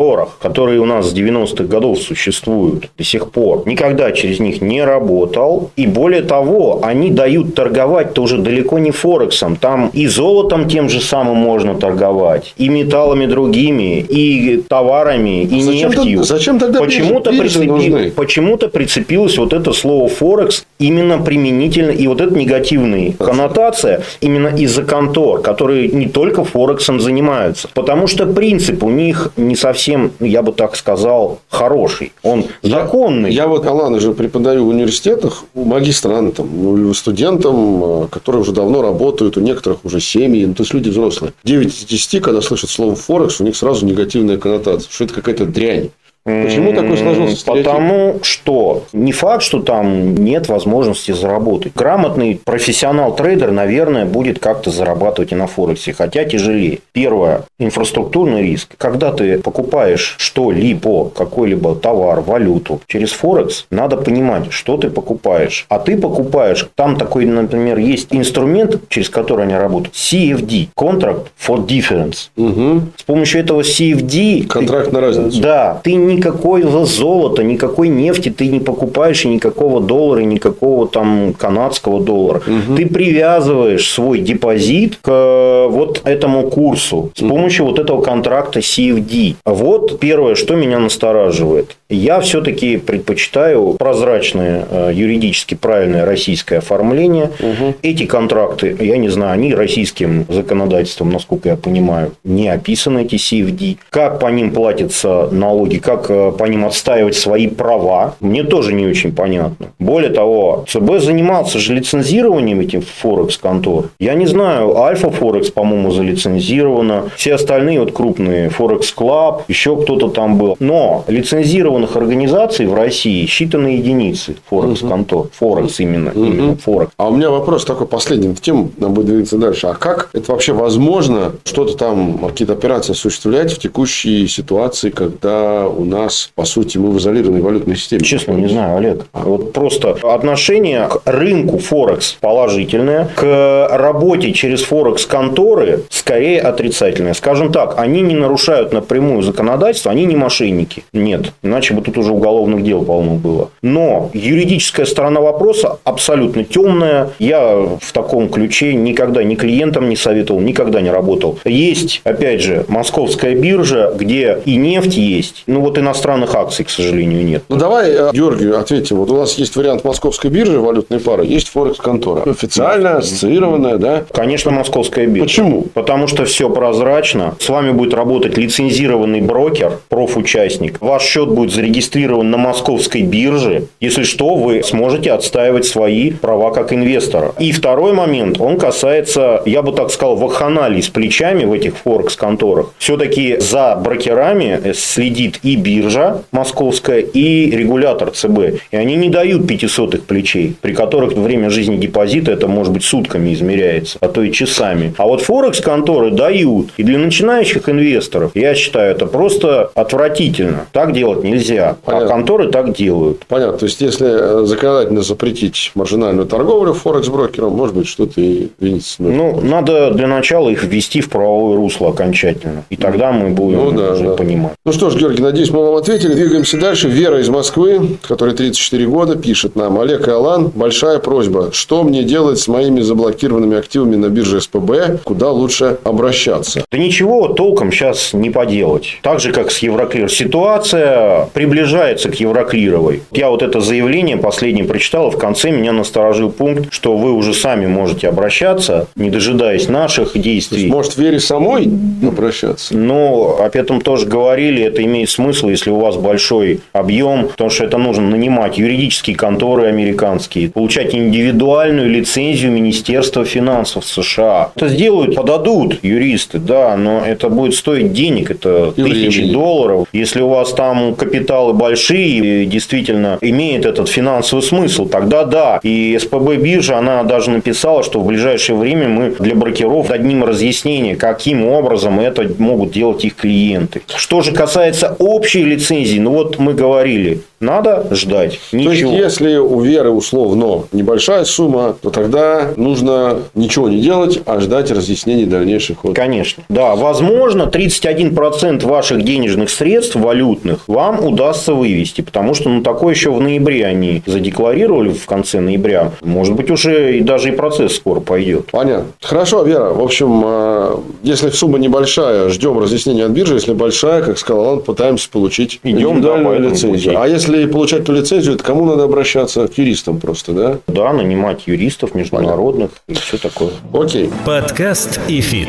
[0.06, 3.62] Форекс-конторах, которые у нас с 90-х годов существуют до сих пор.
[3.66, 5.70] Никогда через них не работал.
[5.76, 9.56] И более того, они дают торговать-то уже далеко не Форексом.
[9.56, 15.90] Там и золотом тем же самым можно торговать, и металлами другими, и товарами, и зачем
[15.90, 16.24] нефтью.
[16.24, 22.34] зачем тогда почему-то прицепи, почему-то прицепилось вот это слово Форекс именно применительно, и вот эта
[22.34, 27.68] негативная коннотация именно из-за контор, которые не только Форексом занимаются.
[27.74, 32.12] Потому что принцип у них не совсем, я бы так сказал, хороший.
[32.22, 33.32] Он законный.
[33.32, 38.82] Я, я вот, Алан, уже преподаю в университетах магистрантам, ну, студентам, э, которые уже давно
[38.82, 41.32] работают, у некоторых уже семьи, ну, то есть люди взрослые.
[41.44, 45.46] 9 из 10, когда слышат слово Форекс, у них сразу негативная коннотация, что это какая-то
[45.46, 45.90] дрянь.
[46.26, 47.64] Почему такой сложился стереотип?
[47.64, 51.72] Потому что не факт, что там нет возможности заработать.
[51.74, 56.80] Грамотный профессионал-трейдер, наверное, будет как-то зарабатывать и на Форексе, хотя тяжелее.
[56.92, 57.42] Первое.
[57.60, 58.74] Инфраструктурный риск.
[58.76, 65.66] Когда ты покупаешь что-либо, какой-либо товар, валюту через Форекс, надо понимать, что ты покупаешь.
[65.68, 71.64] А ты покупаешь, там такой, например, есть инструмент, через который они работают, CFD, Contract for
[71.64, 72.30] Difference.
[72.36, 72.88] Угу.
[72.96, 74.46] С помощью этого CFD...
[74.48, 75.40] Контракт на разницу.
[75.40, 80.86] Да, ты не никакого золота, никакой нефти ты не покупаешь, и никакого доллара, и никакого
[80.88, 82.42] там канадского доллара.
[82.46, 82.76] Угу.
[82.76, 89.36] Ты привязываешь свой депозит к э, вот этому курсу с помощью вот этого контракта CFD.
[89.44, 91.76] Вот первое, что меня настораживает.
[91.88, 97.30] Я все-таки предпочитаю прозрачное, э, юридически правильное российское оформление.
[97.38, 97.74] Угу.
[97.82, 103.78] Эти контракты, я не знаю, они российским законодательством, насколько я понимаю, не описаны, эти CFD.
[103.90, 108.86] Как по ним платятся налоги, как э, по ним отстаивать свои права, мне тоже не
[108.86, 109.66] очень понятно.
[109.78, 113.90] Более того, ЦБ занимался же лицензированием этих Форекс-контор.
[113.98, 117.10] Я не знаю, Альфа Форекс, по-моему, залицензирована.
[117.16, 120.56] Все остальные вот крупные, Форекс Клаб, еще кто-то там был.
[120.58, 125.28] Но лицензирование регистрированных организаций в России считанные единицы Форекс-контор.
[125.32, 126.10] Форекс именно.
[126.10, 126.24] Угу.
[126.24, 126.92] именно Форекс.
[126.96, 129.66] А у меня вопрос такой последний в тему, нам будет двигаться дальше.
[129.66, 135.84] А как это вообще возможно что-то там, какие-то операции осуществлять в текущей ситуации, когда у
[135.84, 135.95] нас,
[136.34, 138.02] по сути, мы в изолированной валютной системе?
[138.02, 139.06] Честно, не знаю, Олег.
[139.12, 139.20] А.
[139.20, 147.14] Вот просто отношение к рынку Форекс положительное, к работе через Форекс-конторы скорее отрицательное.
[147.14, 150.84] Скажем так, они не нарушают напрямую законодательство, они не мошенники.
[150.92, 151.32] Нет.
[151.42, 153.50] Иначе иначе бы тут уже уголовных дел полно было.
[153.62, 157.10] Но юридическая сторона вопроса абсолютно темная.
[157.18, 161.38] Я в таком ключе никогда ни клиентам не советовал, никогда не работал.
[161.44, 167.24] Есть, опять же, московская биржа, где и нефть есть, ну вот иностранных акций, к сожалению,
[167.24, 167.44] нет.
[167.48, 168.94] Ну давай, э, Георгий, ответьте.
[168.94, 172.30] Вот у нас есть вариант московской биржи валютной пары, есть Форекс-контора.
[172.30, 174.04] Официальная, ассоциированная, да?
[174.12, 175.26] Конечно, московская биржа.
[175.26, 175.62] Почему?
[175.74, 177.34] Потому что все прозрачно.
[177.38, 180.80] С вами будет работать лицензированный брокер, профучастник.
[180.80, 186.72] Ваш счет будет зарегистрирован на московской бирже, если что, вы сможете отстаивать свои права как
[186.72, 187.34] инвестора.
[187.38, 192.72] И второй момент, он касается, я бы так сказал, вакханалий с плечами в этих Форекс-конторах.
[192.78, 198.60] Все-таки за брокерами следит и биржа московская, и регулятор ЦБ.
[198.70, 203.32] И они не дают пятисотых плечей, при которых время жизни депозита это может быть сутками
[203.32, 204.94] измеряется, а то и часами.
[204.98, 206.70] А вот Форекс-конторы дают.
[206.76, 210.66] И для начинающих инвесторов, я считаю, это просто отвратительно.
[210.72, 211.70] Так делать нельзя нельзя.
[211.70, 212.06] А Понятно.
[212.06, 213.24] А конторы так делают.
[213.26, 213.58] Понятно.
[213.58, 219.02] То есть, если э, законодательно запретить маржинальную торговлю форекс-брокером, может быть, что-то и двинется.
[219.02, 222.64] Ну, надо для начала их ввести в правовое русло окончательно.
[222.70, 224.14] И тогда мы будем ну, да, уже да.
[224.14, 224.52] понимать.
[224.64, 226.14] Ну что ж, Георгий, надеюсь, мы вам ответили.
[226.14, 226.88] Двигаемся дальше.
[226.88, 229.80] Вера из Москвы, которой 34 года, пишет нам.
[229.80, 231.50] Олег и Алан, большая просьба.
[231.52, 235.00] Что мне делать с моими заблокированными активами на бирже СПБ?
[235.04, 236.64] Куда лучше обращаться?
[236.70, 238.98] Да ничего толком сейчас не поделать.
[239.00, 240.10] Так же, как с Евроклир.
[240.10, 243.02] Ситуация приближается к Евроклировой.
[243.10, 247.66] Я вот это заявление последнее прочитал, в конце меня насторожил пункт, что вы уже сами
[247.66, 250.64] можете обращаться, не дожидаясь наших действий.
[250.64, 251.70] Есть, может, Вере самой
[252.06, 252.76] обращаться?
[252.76, 257.50] Но об этом тоже говорили, это имеет смысл смысла, если у вас большой объем, потому
[257.50, 264.50] что это нужно нанимать юридические конторы американские, получать индивидуальную лицензию Министерства финансов США.
[264.56, 269.32] Это сделают, подадут юристы, да, но это будет стоить денег, это И тысячи времени.
[269.32, 269.88] долларов.
[269.92, 275.60] Если у вас там капиталы большие, и действительно имеет этот финансовый смысл, тогда да.
[275.62, 280.96] И СПБ биржа, она даже написала, что в ближайшее время мы для брокеров дадим разъяснение,
[280.96, 283.82] каким образом это могут делать их клиенты.
[283.96, 284.96] Что же касается
[285.36, 288.40] общей лицензии, ну вот мы говорили, надо ждать.
[288.50, 288.92] То есть, Ничего.
[288.92, 295.26] если у Веры условно небольшая сумма, то тогда нужно ничего не делать, а ждать разъяснений
[295.26, 295.96] дальнейших ходов.
[295.96, 296.44] Конечно.
[296.48, 303.10] Да, возможно, 31% ваших денежных средств валютных вам удастся вывести, потому что ну, такое еще
[303.10, 305.92] в ноябре они задекларировали в конце ноября.
[306.02, 308.46] Может быть, уже и даже и процесс скоро пойдет.
[308.50, 308.86] Понятно.
[309.00, 309.70] Хорошо, Вера.
[309.70, 313.34] В общем, э, если сумма небольшая, ждем разъяснения от биржи.
[313.34, 317.00] Если большая, как сказал он, пытаемся получить Идем, индивидуальную да, этому лицензию.
[317.00, 319.46] А если получать эту лицензию, то кому надо обращаться?
[319.48, 320.58] К юристам просто, да?
[320.66, 323.50] Да, нанимать юристов международных и все такое.
[323.72, 324.10] Окей.
[324.24, 325.48] Подкаст и фит.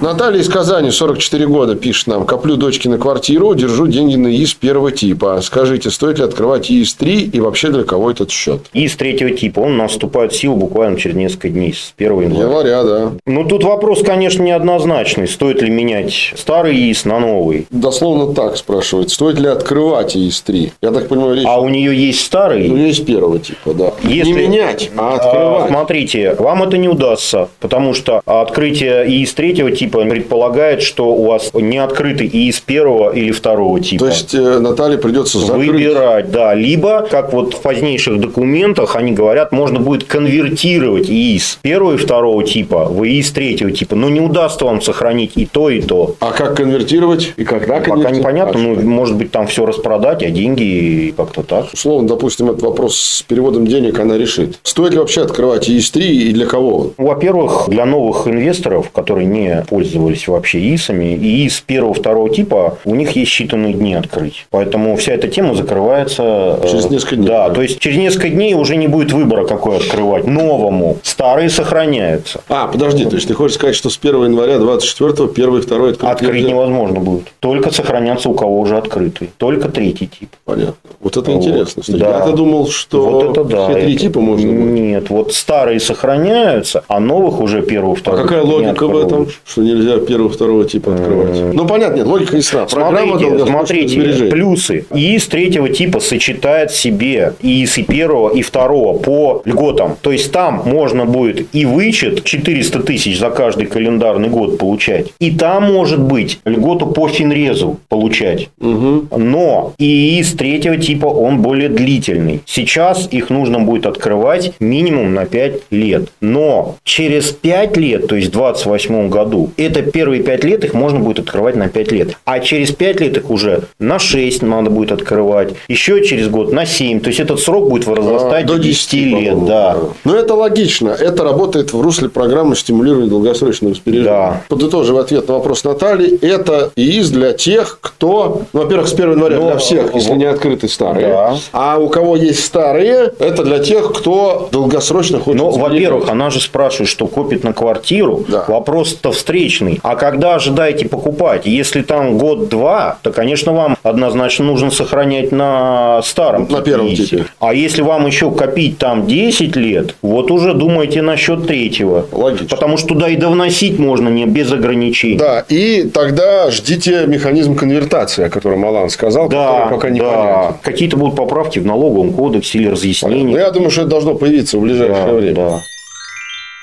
[0.00, 2.26] Наталья из Казани, 44 года, пишет нам.
[2.26, 5.40] Коплю дочки на квартиру, держу деньги на ИИС первого типа.
[5.42, 8.66] Скажите, стоит ли открывать ИИС-3 и вообще для кого этот счет?
[8.72, 11.94] И с третьего типа он у нас вступает в силу буквально через несколько дней, с
[11.96, 12.44] 1 января.
[12.44, 13.12] Января, да.
[13.26, 15.28] Ну, тут вопрос, конечно, неоднозначный.
[15.28, 17.66] Стоит ли менять старый ИИС на новый?
[17.70, 19.10] Дословно так спрашивает.
[19.10, 20.72] Стоит ли открывать ИИС-3?
[20.82, 22.68] Я так понимаю, речь А у нее есть старый?
[22.70, 23.92] у нее есть первого типа, да.
[24.02, 25.68] Если- Не менять, а А, открывать.
[25.70, 31.50] Смотрите, вам это не удастся, потому что открытие ИИС третьего типа предполагает, что у вас
[31.54, 34.04] не открытый ИИС первого или второго типа.
[34.04, 35.68] То есть, э, Наталье придется закрыть.
[35.70, 36.54] Выбирать, да.
[36.54, 42.44] Либо, как вот в позднейших документах, они говорят, можно будет конвертировать ИИС первого и второго
[42.44, 43.96] типа в ИИС третьего типа.
[43.96, 46.14] Но не удастся вам сохранить и то, и то.
[46.20, 47.32] А как конвертировать?
[47.36, 48.18] И когда Пока конвертировать?
[48.18, 51.66] непонятно, А ну, может быть, там все распродать, а деньги как-то так.
[51.72, 54.58] Условно, допустим, этот вопрос с переводом денег она решит.
[54.62, 56.90] Стоит ли вообще открывать ИИС-3 и для кого?
[56.96, 63.30] Во-первых, для новых инвесторов, которые не пользовались вообще ИИСами, ИИС первого-второго типа, у них есть
[63.32, 64.46] считанные дни открыть.
[64.50, 66.58] Поэтому вся эта тема закрывается...
[66.62, 67.26] э, Через несколько дней.
[67.28, 70.26] Да, то есть через несколько дней уже не будет выбора, какой открывать.
[70.26, 70.98] Новому.
[71.02, 72.40] Старые сохраняются.
[72.48, 75.92] А, подожди, то есть ты хочешь сказать, что с 1 января 24 первый и второй
[75.92, 76.48] открыть Открыть нельзя?
[76.50, 77.24] невозможно будет.
[77.40, 79.30] Только сохраняться у кого уже открытый.
[79.36, 80.30] Только третий тип.
[80.44, 80.74] Понятно.
[81.00, 81.36] Вот это Вот.
[81.44, 81.82] интересно.
[81.82, 81.98] кстати.
[81.98, 82.18] Да.
[82.18, 83.68] Я-то думал, что вот это да.
[83.70, 84.64] все три типа можно будет.
[84.72, 88.22] Нет, вот старые сохраняются, а новых уже первого, А второго.
[88.22, 91.54] какая не логика в этом, что нельзя первого, второго типа открывать?
[91.54, 92.64] Ну, понятно, нет, логика ясна.
[92.66, 94.30] Программа Смотрите, смотрите, сбережений.
[94.30, 94.86] плюсы.
[94.94, 99.96] ИИС третьего типа сочетает в себе ИИС и первого, и второго по льготам.
[100.00, 105.06] То есть, там можно будет и вычет 400 тысяч за каждый календарный год получать.
[105.18, 108.48] И там может быть льготу по финрезу получать.
[108.58, 112.40] Но ИИС третьего типа, он более длительный.
[112.46, 116.08] Сейчас их нужно будет открывать минимум на 5 лет.
[116.20, 120.98] Но через 5 лет, то есть в 28 году, это первые 5 лет их можно
[121.00, 122.18] будет открывать на 5 лет.
[122.24, 125.54] А через 5 лет их уже на 6 надо будет открывать.
[125.68, 127.00] Еще через год на 7.
[127.00, 129.44] То есть этот срок будет возрастать А, до до 10 лет.
[129.44, 129.76] Да.
[130.04, 130.90] Но это логично.
[130.90, 134.04] Это работает в русле программы стимулирования долгосрочного сбережения.
[134.04, 134.42] Да.
[134.48, 139.38] Подытожив ответ на вопрос Натальи, это ИИС для тех, кто, ну, во-первых, с 1 января
[139.38, 141.08] Ну, для всех, если не открыты старые.
[141.08, 141.36] Да.
[141.52, 146.40] А у кого есть старые, это для тех, кто долгосрочно хочет Ну, во-первых, она же
[146.40, 148.24] спрашивает, что копит на квартиру.
[148.28, 148.44] Да.
[148.48, 149.80] Вопрос-то встречный.
[149.82, 151.46] А когда ожидаете покупать?
[151.46, 157.26] Если там год-два, то, конечно, вам однозначно нужно сохранять на старом На первом типе.
[157.40, 162.06] А если вам еще копить там 10 лет, вот уже думайте насчет третьего.
[162.12, 162.48] Логично.
[162.48, 165.16] Потому что туда и довносить можно не без ограничений.
[165.16, 170.06] Да, и тогда ждите механизм конвертации, о котором Алан сказал, Да, который пока не да.
[170.12, 170.54] понятен.
[170.64, 173.34] Какие-то будут поправки в налоговом кодексе или Ну, разъяснения.
[173.36, 175.34] я думаю, что это должно появиться в ближайшее Да, время.
[175.34, 175.62] да.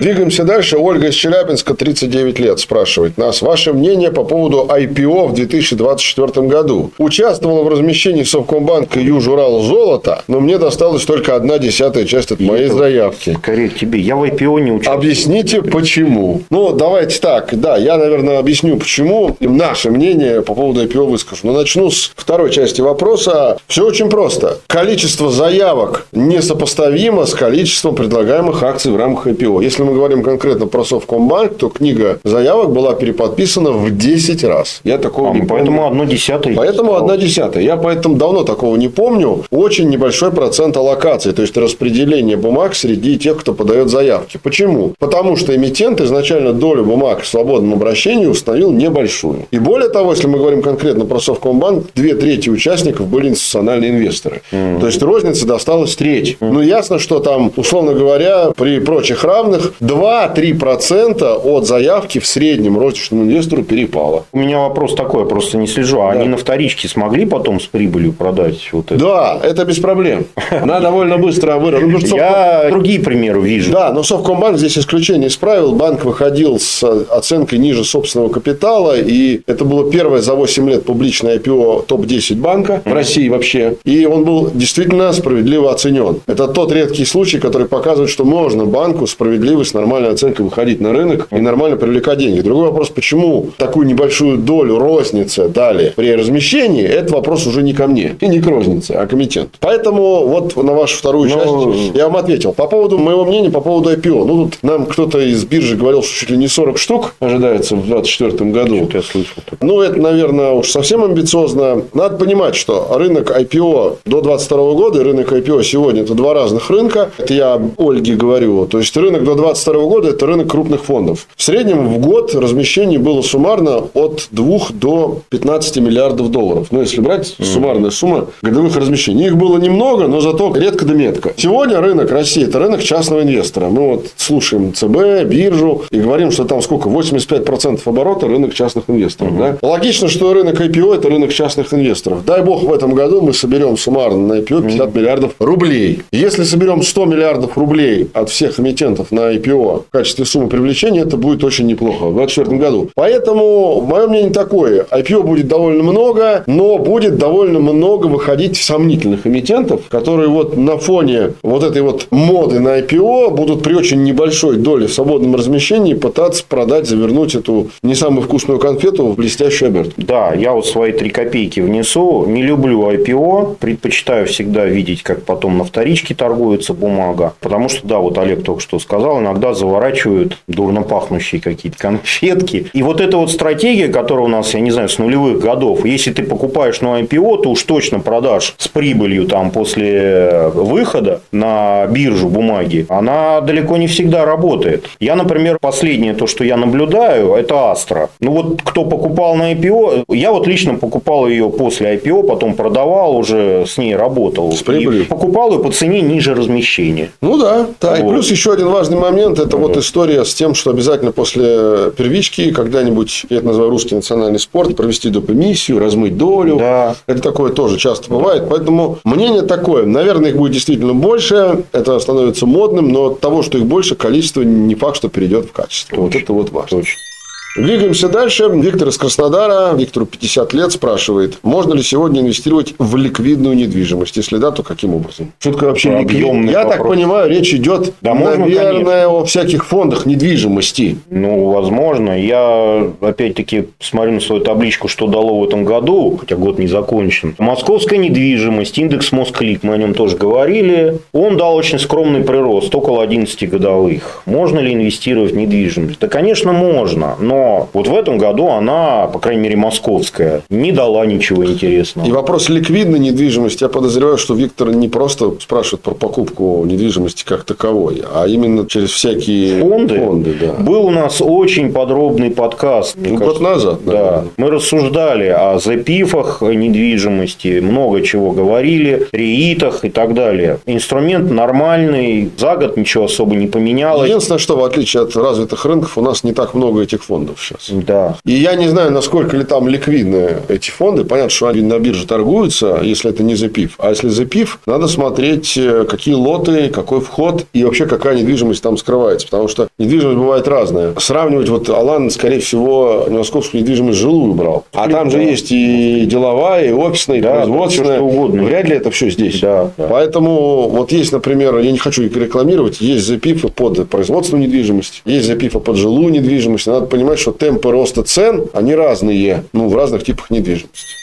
[0.02, 0.78] Двигаемся дальше.
[0.78, 3.40] Ольга из Челябинска, 39 лет, спрашивает нас.
[3.40, 6.90] Ваше мнение по поводу IPO в 2024 году?
[6.98, 12.64] Участвовала в размещении Совкомбанка Южурал золота, но мне досталась только одна десятая часть от моей
[12.64, 13.36] это- заявки.
[13.40, 14.00] Скорее тебе.
[14.00, 14.98] Я в IPO не участвую.
[14.98, 16.42] Объясните, почему.
[16.50, 17.50] Ну, давайте так.
[17.52, 19.36] Да, я, наверное, объясню, почему.
[19.38, 21.42] Наше мнение по поводу IPO выскажу.
[21.44, 23.56] Но начну с второй части вопроса.
[23.68, 24.58] Все очень просто.
[24.66, 29.62] Количество заявок несопоставимо с количеством предлагаемых акций в рамках IPO.
[29.62, 34.80] Если мы мы говорим конкретно про Совкомбанк, то книга заявок была переподписана в 10 раз.
[34.84, 35.90] Я такого а, не поэтому помню.
[35.90, 36.54] одно десятое.
[36.54, 37.62] Поэтому одна десятая.
[37.62, 39.44] Я поэтому давно такого не помню.
[39.50, 44.38] Очень небольшой процент аллокации, то есть распределение бумаг среди тех, кто подает заявки.
[44.42, 44.94] Почему?
[44.98, 49.46] Потому что эмитент изначально долю бумаг в свободном обращении установил небольшую.
[49.50, 54.40] И более того, если мы говорим конкретно про Совкомбанк, две трети участников были институциональные инвесторы.
[54.52, 54.80] Mm.
[54.80, 56.38] То есть розница досталась треть.
[56.40, 56.50] Mm.
[56.50, 63.24] Ну, ясно, что там, условно говоря, при прочих равных 2-3% от заявки в среднем розничному
[63.24, 64.24] инвестору перепало.
[64.32, 66.02] У меня вопрос такой, я просто не слежу.
[66.02, 66.20] А да.
[66.20, 69.00] они на вторичке смогли потом с прибылью продать вот это?
[69.00, 70.26] Да, это без проблем.
[70.50, 71.86] Она довольно быстро выросла.
[71.86, 73.72] Ну, я другие примеры вижу.
[73.72, 75.72] Да, но Совкомбанк здесь исключение из правил.
[75.72, 78.96] Банк выходил с оценкой ниже собственного капитала.
[78.96, 83.76] И это было первое за 8 лет публичное IPO топ-10 банка в России вообще.
[83.84, 86.20] И он был действительно справедливо оценен.
[86.26, 90.92] Это тот редкий случай, который показывает, что можно банку справедливо с нормальной оценкой выходить на
[90.92, 92.40] рынок и нормально привлекать деньги.
[92.40, 97.86] Другой вопрос, почему такую небольшую долю розницы дали при размещении, это вопрос уже не ко
[97.86, 99.50] мне и не к рознице, а к эмитенту.
[99.60, 101.42] Поэтому вот на вашу вторую Но...
[101.44, 102.52] Ну, часть я вам ответил.
[102.52, 104.24] По поводу моего мнения, по поводу IPO.
[104.24, 107.86] Ну, тут нам кто-то из биржи говорил, что чуть ли не 40 штук ожидается в
[107.86, 108.88] 2024 году.
[108.92, 109.42] Я слышал.
[109.60, 111.82] Ну, это, наверное, уж совсем амбициозно.
[111.94, 116.70] Надо понимать, что рынок IPO до 2022 года и рынок IPO сегодня– это два разных
[116.70, 117.10] рынка.
[117.18, 118.66] Это я Ольге говорю.
[118.66, 121.26] То есть, рынок до 2022 года– это рынок крупных фондов.
[121.36, 126.68] В среднем в год размещений было суммарно от 2 до 15 миллиардов долларов.
[126.70, 129.26] Ну, если брать суммарная сумма годовых размещений.
[129.26, 131.32] Их было немного, но зато редко да метко.
[131.36, 133.68] Сегодня рынок России– это рынок частного инвестора.
[133.68, 136.88] Мы вот слушаем ЦБ, биржу и говорим, что там сколько?
[136.88, 139.36] 85% оборота– рынок частных инвесторов.
[139.38, 139.58] Да?
[139.62, 142.24] Логично, что рынок IPO– это рынок частных инвесторов.
[142.24, 146.02] Дай бог в этом году мы соберем суммарно на IPO 50 миллиардов рублей.
[146.12, 151.16] Если соберем 100 миллиардов рублей от всех эмитентов на IPO в качестве суммы привлечения, это
[151.16, 152.90] будет очень неплохо в 2024 году.
[152.94, 154.84] Поэтому, мое мнение такое.
[154.90, 161.34] IPO будет довольно много, но будет довольно много выходить сомнительных эмитентов, которые вот на фоне
[161.42, 166.44] вот этой вот моды на IPO будут при очень небольшой доле в свободном размещении пытаться
[166.46, 169.94] продать, завернуть эту не самую вкусную конфету в блестящую обертку.
[169.96, 172.26] Да, я вот свои три копейки внесу.
[172.26, 177.34] Не люблю IPO, предпочитаю всегда видеть, как потом на вторичке торгуется бумага.
[177.40, 182.66] Потому что, да, вот Олег только что сказал, иногда заворачивают дурно пахнущие какие-то конфетки.
[182.72, 186.12] И вот эта вот стратегия, которая у нас, я не знаю, с нулевых годов, если
[186.12, 192.28] ты покупаешь на IPO, то уж точно продашь с прибылью там после выхода на биржу
[192.28, 194.86] бумаги, она далеко не всегда работает.
[195.00, 198.08] Я, например, последнее то, что я наблюдаю, это Astra.
[198.20, 203.16] Ну вот кто покупал на IPO, я вот лично покупал ее после IPO, потом продавал,
[203.16, 204.52] уже с ней работал.
[204.52, 205.02] С прибылью?
[205.02, 207.10] И покупал ее по цене ниже размещения.
[207.20, 207.90] Ну да, да.
[207.90, 207.98] Вот.
[207.98, 209.68] И плюс еще один важный момент, это вот.
[209.68, 214.76] вот история с тем, что обязательно после первички когда-нибудь, я это называю русский национальный спорт,
[214.76, 216.56] провести допомиссию, размыть долю.
[216.56, 216.96] Да.
[217.06, 218.44] Это такое тоже часто бывает.
[218.48, 219.86] Поэтому мнение такое.
[219.86, 221.64] Наверное, их будет действительно больше.
[221.72, 225.52] Это становится модным, но от того, что их больше, количество не факт, что перейдет в
[225.52, 225.96] качество.
[225.96, 226.02] Точно.
[226.02, 226.78] Вот это вот важно.
[226.78, 227.11] Точно.
[227.54, 228.48] Двигаемся дальше.
[228.50, 234.16] Виктор из Краснодара, Виктору 50 лет, спрашивает, можно ли сегодня инвестировать в ликвидную недвижимость?
[234.16, 235.32] Если да, то каким образом?
[235.38, 236.50] Что такое вообще ликвидный?
[236.50, 236.76] Я вопрос.
[236.76, 240.96] так понимаю, речь идет, да, наверное, можно, о всяких фондах недвижимости.
[241.10, 242.18] Ну, возможно.
[242.18, 247.34] Я, опять-таки, смотрю на свою табличку, что дало в этом году, хотя год не закончен.
[247.36, 251.00] Московская недвижимость, индекс Москлик, мы о нем тоже говорили.
[251.12, 254.22] Он дал очень скромный прирост, около 11 годовых.
[254.24, 255.98] Можно ли инвестировать в недвижимость?
[256.00, 257.16] Да, конечно, можно.
[257.20, 257.41] Но
[257.72, 262.06] вот в этом году она, по крайней мере, московская, не дала ничего интересного.
[262.06, 267.44] И вопрос ликвидной недвижимости, я подозреваю, что Виктор не просто спрашивает про покупку недвижимости как
[267.44, 269.98] таковой, а именно через всякие фонды.
[269.98, 270.52] фонды да.
[270.62, 272.96] Был у нас очень подробный подкаст.
[272.96, 273.80] Ну, год назад.
[273.84, 274.24] Да.
[274.36, 280.58] Мы рассуждали о запифах недвижимости, много чего говорили, реитах и так далее.
[280.66, 284.08] Инструмент нормальный, за год ничего особо не поменялось.
[284.08, 287.40] Единственное, что в отличие от развитых рынков, у нас не так много этих фондов фондов
[287.40, 287.84] сейчас.
[287.84, 288.16] Да.
[288.24, 291.04] И я не знаю, насколько ли там ликвидны эти фонды.
[291.04, 293.74] Понятно, что они на бирже торгуются, если это не запив.
[293.78, 298.76] А если запив, надо смотреть, э, какие лоты, какой вход и вообще какая недвижимость там
[298.76, 299.26] скрывается.
[299.26, 300.94] Потому что недвижимость бывает разная.
[300.98, 304.64] Сравнивать, вот Алан, скорее всего, московскую недвижимость жилую брал.
[304.72, 307.96] А там же есть и деловая, и офисная, и да, производственная.
[307.96, 308.42] Все, угодно.
[308.42, 309.40] Вряд ли это все здесь.
[309.40, 309.86] Да, да.
[309.88, 315.26] Поэтому вот есть, например, я не хочу их рекламировать, есть запифы под производственную недвижимость, есть
[315.26, 316.66] запифы под жилую недвижимость.
[316.66, 321.01] Надо понимать, понимать, что темпы роста цен, они разные, ну, в разных типах недвижимости.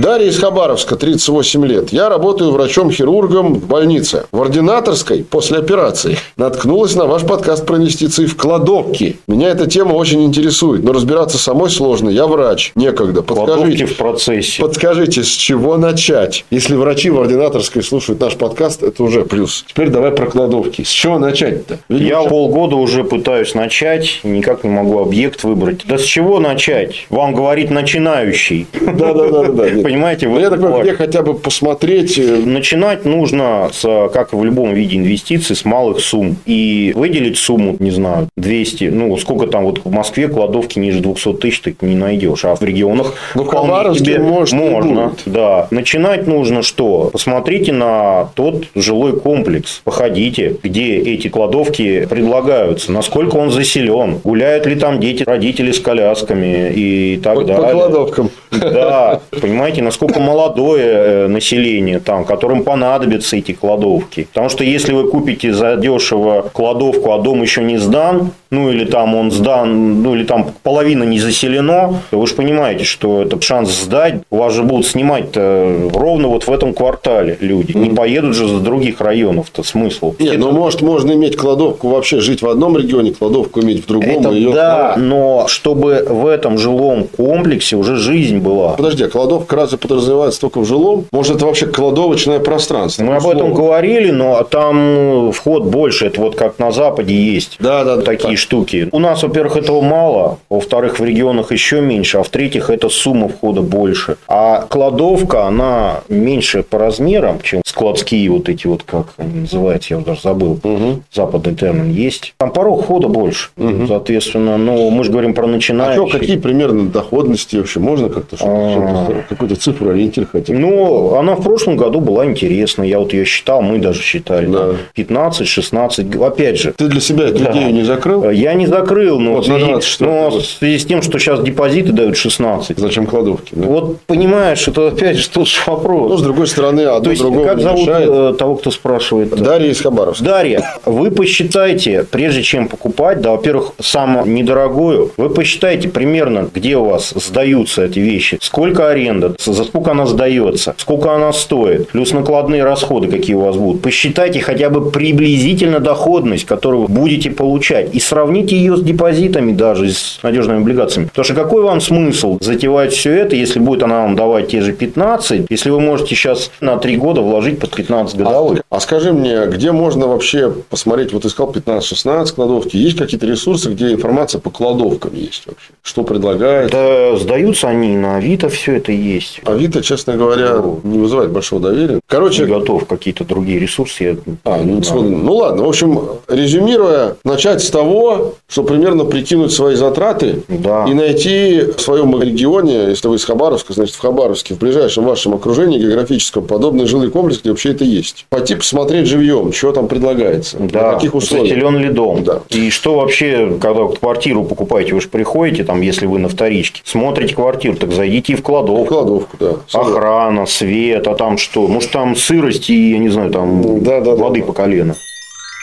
[0.00, 1.92] Дарья из Хабаровска, 38 лет.
[1.92, 4.24] Я работаю врачом-хирургом в больнице.
[4.32, 9.18] В ординаторской после операции наткнулась на ваш подкаст про инвестиции в кладовки.
[9.28, 12.08] Меня эта тема очень интересует, но разбираться самой сложно.
[12.08, 12.72] Я врач.
[12.76, 13.20] Некогда.
[13.20, 14.62] Кладовки Подскажите, в процессе.
[14.62, 16.46] подскажите, с чего начать?
[16.50, 19.66] Если врачи в ординаторской слушают наш подкаст, это уже плюс.
[19.68, 20.80] Теперь давай про кладовки.
[20.82, 21.78] С чего начать-то?
[21.90, 25.82] Я полгода уже пытаюсь начать, никак не могу объект выбрать.
[25.86, 27.06] Да с чего начать?
[27.10, 28.66] Вам говорит начинающий.
[28.80, 29.89] Да, да, да, да.
[29.90, 32.16] Понимаете, Ну, вот я так понимаю, где хотя бы посмотреть.
[32.16, 36.36] э, Начинать нужно, с, как и в любом виде инвестиций, с малых сумм.
[36.46, 41.32] И выделить сумму, не знаю, 200, ну, сколько там вот в Москве кладовки ниже 200
[41.34, 42.44] тысяч ты не найдешь.
[42.44, 45.12] А в регионах Ну, в вполне себе может, можно.
[45.26, 45.66] Да.
[45.72, 47.10] Начинать нужно что?
[47.12, 49.80] Посмотрите на тот жилой комплекс.
[49.82, 52.92] Походите, где эти кладовки предлагаются.
[52.92, 54.18] Насколько он заселен.
[54.22, 57.72] Гуляют ли там дети, родители с колясками и так По, по далее.
[57.72, 58.30] кладовкам.
[58.52, 64.26] Да, понимаете, насколько молодое э, население там, которым понадобятся эти кладовки.
[64.32, 68.84] Потому что если вы купите за дешево кладовку, а дом еще не сдан, ну или
[68.84, 73.40] там он сдан, ну или там половина не заселено, то вы же понимаете, что это
[73.40, 77.76] шанс сдать, у вас же будут снимать-то ровно вот в этом квартале люди.
[77.76, 80.14] Не поедут же за других районов-то смысл.
[80.18, 84.08] Нет, ну может можно иметь кладовку вообще жить в одном регионе, кладовку иметь в другом.
[84.10, 88.70] Это её- да, но чтобы в этом жилом комплексе уже жизнь была.
[88.70, 91.04] Подожди, а кладовка разве подразумевается только в жилом?
[91.12, 93.04] Может, это вообще кладовочное пространство?
[93.04, 96.06] Мы об этом говорили, но там э, вход больше.
[96.06, 97.56] Это вот как на Западе есть.
[97.60, 98.00] Да, да.
[98.02, 98.88] Такие штуки.
[98.92, 103.60] У нас, во-первых, этого мало, во-вторых, в регионах еще меньше, а в-третьих, это сумма входа
[103.62, 104.16] больше.
[104.28, 109.98] А кладовка, она меньше по размерам, чем складские вот эти вот, как они называются, я
[109.98, 110.58] уже даже забыл.
[110.62, 111.02] Мгм.
[111.12, 112.34] Западный термин есть.
[112.38, 113.50] Там порог входа больше.
[113.88, 116.08] Соответственно, ну, мы же говорим про А начинающих.
[116.08, 117.80] что, какие примерно доходности вообще?
[117.80, 119.24] Можно как-то чтобы- А.
[119.50, 120.58] какую-то цифру, ориентир хотя бы?
[120.58, 122.82] Ну, она в прошлом году была интересна.
[122.82, 124.46] Я вот ее считал, мы даже считали.
[124.46, 124.58] Да.
[124.58, 126.16] там 15, 16.
[126.16, 127.52] Опять же, Ты для себя эту Да.
[127.52, 128.30] идею не закрыл?
[128.30, 131.42] я не закрыл, но, Вот в, связи, 24 но в связи с тем, что сейчас
[131.42, 132.78] депозиты дают 16.
[132.78, 133.50] Зачем кладовки?
[133.54, 133.66] да?
[133.66, 136.20] Вот понимаешь, это опять же тот же Ну, вопрос.
[136.20, 138.08] с другой стороны, одно То есть, другому как не зовут мешает.
[138.10, 139.30] э, того, кто спрашивает?
[139.30, 140.24] Дарья из Хабаровска.
[140.24, 146.84] Дарья, вы посчитайте, прежде чем покупать, да, во-первых, самую недорогую, вы посчитайте примерно, где у
[146.84, 152.64] вас сдаются эти вещи, сколько аренда, за сколько она сдается, сколько она стоит, плюс накладные
[152.64, 153.82] расходы, какие у вас будут.
[153.82, 159.90] Посчитайте хотя бы приблизительно доходность, которую вы будете получать, и сравните ее с депозитами даже,
[159.90, 161.08] с надежными облигациями.
[161.08, 164.72] Потому что какой вам смысл затевать все это, если будет она вам давать те же
[164.72, 168.62] 15, если вы можете сейчас на 3 года вложить под 15 годовых?
[168.70, 173.92] А скажи мне, где можно вообще посмотреть, вот искал 15-16 кладовки, есть какие-то ресурсы, где
[173.92, 175.70] информация по кладовкам есть вообще?
[175.82, 176.70] Что предлагает?
[176.70, 179.29] Да, сдаются они на Авито, все это есть.
[179.44, 182.00] Авито, честно говоря, не вызывает большого доверия.
[182.06, 184.04] Короче, Не готов какие-то другие ресурсы.
[184.04, 185.02] Я А, ну, знаю.
[185.02, 190.86] ну ладно, в общем, резюмируя, начать с того, что примерно прикинуть свои затраты Да.
[190.88, 195.34] и найти в своем регионе, если вы из Хабаровска, значит, в Хабаровске, в ближайшем вашем
[195.34, 198.26] окружении географическом, подобный жилой комплекс, где вообще это есть.
[198.30, 201.48] Пойти посмотреть живьем, что там предлагается, Да, на каких условиях.
[201.48, 202.24] заселен ли дом.
[202.24, 202.40] Да.
[202.50, 207.34] И что вообще, когда квартиру покупаете, вы же приходите, там, если вы на вторичке, смотрите
[207.34, 208.86] квартиру, так зайдите и в кладовку.
[208.86, 209.56] Кладовку, да.
[209.72, 211.66] Охрана, свет, а там что?
[211.66, 214.22] Может, там сырость и, я не знаю, там Да, да, да.
[214.22, 214.96] воды по колено.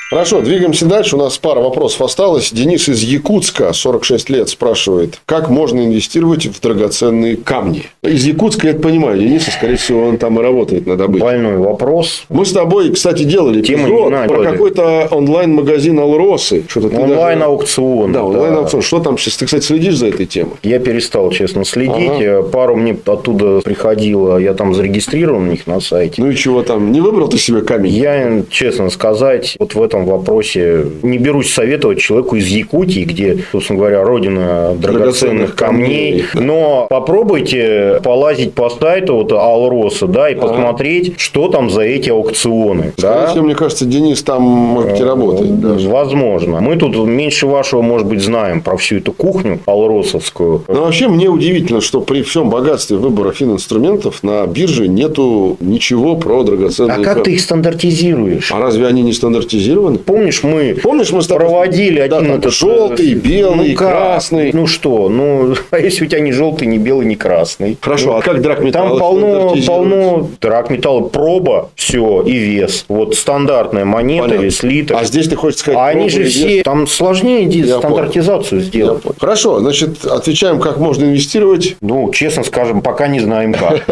[0.09, 1.17] Хорошо, двигаемся дальше.
[1.17, 2.51] У нас пара вопросов осталось.
[2.53, 7.83] Денис из Якутска, 46 лет, спрашивает, как можно инвестировать в драгоценные камни?
[8.03, 9.19] Из Якутска я это понимаю.
[9.19, 11.25] Денис, скорее всего, он там и работает на добыче.
[11.25, 12.23] Больной вопрос.
[12.29, 16.63] Мы с тобой, кстати, делали Тема эпизод не про какой-то онлайн-магазин Алросы.
[16.69, 18.13] Что-то ты даже- Онлайн-аукцион.
[18.13, 18.81] Да, онлайн-аукцион.
[18.83, 19.35] Что там сейчас?
[19.35, 20.53] Ты, кстати, следишь за этой темой?
[20.63, 21.93] Я перестал, честно, следить.
[22.11, 22.23] Ага.
[22.23, 26.21] Э, Пару мне оттуда приходило, я там зарегистрирован у них на сайте.
[26.21, 26.93] Ну и чего там?
[26.93, 27.91] Не выбрал ты себе камень?
[27.91, 33.79] Я, честно сказать, вот в этом вопросе не берусь советовать человеку из Якутии, где, собственно
[33.79, 36.21] говоря, родина Драгоценных драгоценных камней.
[36.31, 36.47] камней.
[36.47, 42.93] Но попробуйте полазить по сайту вот Алроса, да, и посмотреть, что там за эти аукционы.
[42.97, 43.27] Скорее да?
[43.27, 45.89] всего, мне кажется, Денис там, может быть, и работает даже.
[45.89, 46.59] Возможно.
[46.61, 50.63] Мы тут меньше вашего, может быть, знаем про всю эту кухню алросовскую.
[50.67, 56.43] Но вообще мне удивительно, что при всем богатстве выбора фининструментов на бирже нету ничего про
[56.43, 57.33] драгоценные А как ты камни.
[57.35, 58.51] их стандартизируешь?
[58.51, 59.86] А разве они не стандартизированы?
[59.89, 59.97] Инвестированы.
[59.99, 62.53] Помнишь, мы Помнишь, мы тобой- проводили Да, один там этот...
[62.53, 64.51] желтый, белый, ну, красный.
[64.53, 67.77] Ну что, ну, а если у тебя не желтый, не белый, не красный?
[67.79, 72.85] Хорошо, Ну, а как драгметалл Там полно, полно драгметалла, проба, все, и вес.
[72.87, 74.43] Вот стандартная монета Понятно.
[74.43, 74.97] или слиток.
[74.99, 75.79] А здесь ты хочешь сказать...
[75.79, 76.33] А они же и вес?
[76.33, 79.01] все, там сложнее Я стандартизацию Я сделать.
[79.01, 79.15] понял.
[79.19, 81.75] Хорошо, значит, отвечаем, как можно инвестировать.
[81.81, 83.85] Ну, честно скажем, пока не знаем как.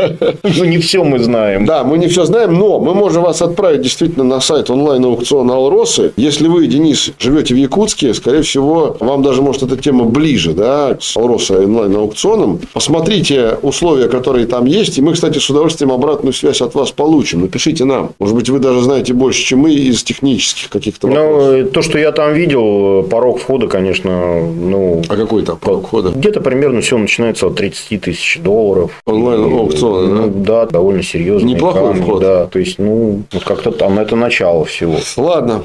[0.43, 1.65] Ну, не все мы знаем.
[1.75, 5.53] Да, мы не все знаем, но мы можем вас отправить действительно на сайт онлайн-аукциона
[5.85, 6.13] Алросы.
[6.17, 10.97] Если вы, Денис, живете в Якутске, скорее всего, вам даже может эта тема ближе, да,
[10.99, 12.59] с Алроса онлайн-аукционом.
[12.73, 14.97] Посмотрите условия, которые там есть.
[14.97, 17.41] И мы, кстати, с удовольствием обратную связь от вас получим.
[17.41, 18.11] Напишите нам.
[18.17, 21.53] Может быть, вы даже знаете больше, чем мы из технических каких-то вопросов.
[21.65, 26.09] Ну, то, что я там видел, порог входа, конечно, ну, А какой там порог входа?
[26.09, 28.91] где-то примерно все начинается от 30 тысяч долларов.
[29.05, 31.45] Онлайн-аукциона, Ну, да, довольно серьезно.
[31.45, 32.21] Неплохой вход.
[32.21, 34.95] Да, то есть, ну, вот как-то там это начало всего.
[35.17, 35.63] Ладно.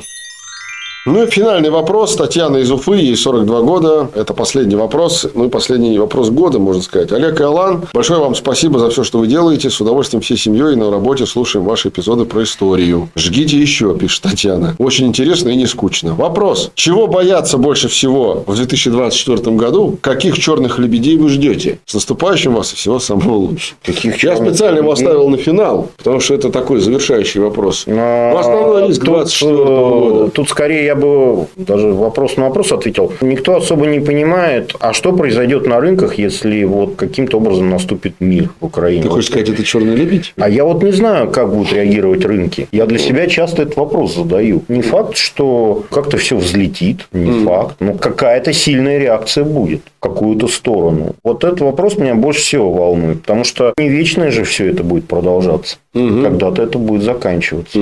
[1.07, 2.15] Ну и финальный вопрос.
[2.15, 4.11] Татьяна из Уфы, ей 42 года.
[4.15, 5.27] Это последний вопрос.
[5.33, 7.11] Ну и последний вопрос года, можно сказать.
[7.11, 9.71] Олег и Алан, большое вам спасибо за все, что вы делаете.
[9.71, 13.09] С удовольствием всей семьей на работе слушаем ваши эпизоды про историю.
[13.17, 14.77] Жгите еще, пишет Татьяна.
[14.77, 16.15] Очень интересно и не скучно.
[16.15, 16.71] Вопрос.
[16.75, 19.99] Чего бояться больше всего в 2024 году?
[20.03, 21.79] Каких черных лебедей вы ждете?
[21.87, 23.79] С наступающим вас и всего самого лучшего.
[23.83, 27.85] Каких Я специально его оставил на финал, потому что это такой завершающий вопрос.
[27.87, 30.31] Но Ну, основной риск тут, 24 э, года.
[30.33, 33.13] Тут скорее я бы даже вопрос на вопрос ответил.
[33.21, 38.51] Никто особо не понимает, а что произойдет на рынках, если вот каким-то образом наступит мир
[38.61, 39.03] в Украине.
[39.03, 40.35] Ты хочешь сказать, это черный лебедь?
[40.39, 42.69] А я вот не знаю, как будут реагировать рынки.
[42.73, 44.63] Я для себя часто этот вопрос задаю.
[44.69, 50.49] Не факт, что как-то все взлетит, не факт, но какая-то сильная реакция будет в какую-то
[50.49, 51.15] сторону.
[51.23, 55.07] Вот этот вопрос меня больше всего волнует, потому что не вечно же все это будет
[55.07, 55.77] продолжаться.
[55.93, 57.79] Когда-то это будет заканчиваться.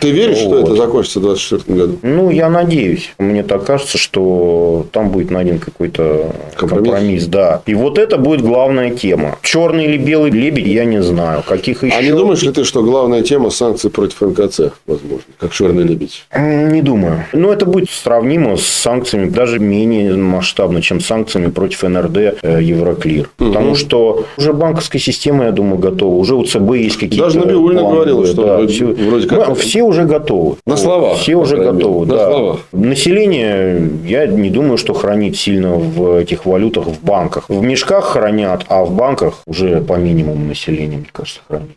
[0.00, 0.64] Ты веришь, что Вот.
[0.64, 1.98] это закончится в 2024 году?
[2.02, 3.12] Ну, я надеюсь.
[3.18, 6.90] Мне так кажется, что там будет найден какой-то Компромисс?
[6.92, 7.26] компромисс.
[7.26, 7.62] да.
[7.66, 9.36] И вот это будет главная тема.
[9.42, 11.42] Черный или белый лебедь, я не знаю.
[11.46, 11.94] Каких еще?
[11.96, 16.26] А не думаешь ли ты, что главная тема санкций против НКЦ, возможно, как черный лебедь?
[16.36, 17.24] Не думаю.
[17.32, 23.30] Но это будет сравнимо с санкциями, даже менее масштабно, чем санкциями против НРД э, Евроклир.
[23.36, 26.14] Потому что уже банковская система, я думаю, готова.
[26.16, 29.48] Уже у ЦБ есть какие-то Даже Набиуллина планы, говорила, что да, вроде- все, вроде как
[29.48, 30.56] Ну, все уже готовы.
[30.66, 32.06] На словах, Все уже готовы.
[32.06, 32.35] Да.
[32.36, 32.60] Словах.
[32.72, 37.48] Население, я не думаю, что хранит сильно в этих валютах в банках.
[37.48, 41.76] В мешках хранят, а в банках уже по минимуму население, мне кажется, хранит.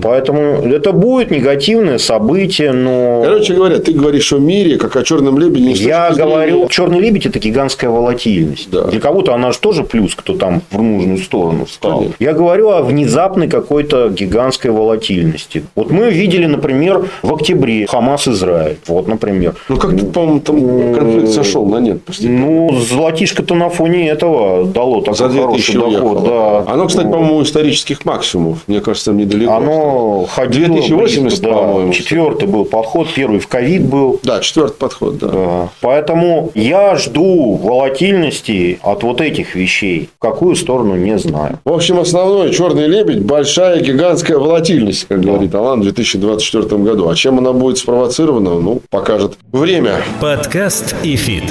[0.00, 3.22] Поэтому это будет негативное событие, но...
[3.24, 5.72] Короче говоря, ты говоришь о мире, как о черном лебеде.
[5.72, 8.70] Я точки зрения- говорю, черный лебедь это гигантская волатильность.
[8.70, 8.84] Да.
[8.84, 11.98] Для кого-то она же тоже плюс, кто там в нужную сторону встал.
[11.98, 12.16] Конечно.
[12.18, 15.64] Я говорю о внезапной какой-то гигантской волатильности.
[15.74, 18.78] Вот мы видели, например, в октябре Хамас Израиль.
[18.86, 19.54] Вот, например.
[19.68, 22.02] Ну, как по-моему, там конфликт сошел на нет.
[22.04, 22.38] постепенно.
[22.46, 26.18] Ну, золотишко-то на фоне этого дало такой За 2000 хороший доход.
[26.20, 26.64] уехало.
[26.64, 26.72] Да.
[26.72, 28.58] Оно, кстати, по-моему, исторических максимумов.
[28.66, 29.54] Мне кажется, там недалеко.
[29.54, 31.52] Оно ходило 2080, близко, да.
[31.52, 31.92] по-моему.
[31.92, 34.20] Четвертый был подход, первый в ковид был.
[34.22, 35.28] Да, четвертый подход, да.
[35.28, 35.68] Да.
[35.80, 40.08] Поэтому я жду волатильности от вот этих вещей.
[40.16, 41.58] В какую сторону, не знаю.
[41.64, 47.08] В общем, основной черный лебедь– большая гигантская волатильность, как говорит Алан, в 2024 году.
[47.08, 49.96] А чем она будет спровоцирована, ну, покажет время.
[50.20, 51.44] Подкаст и фит.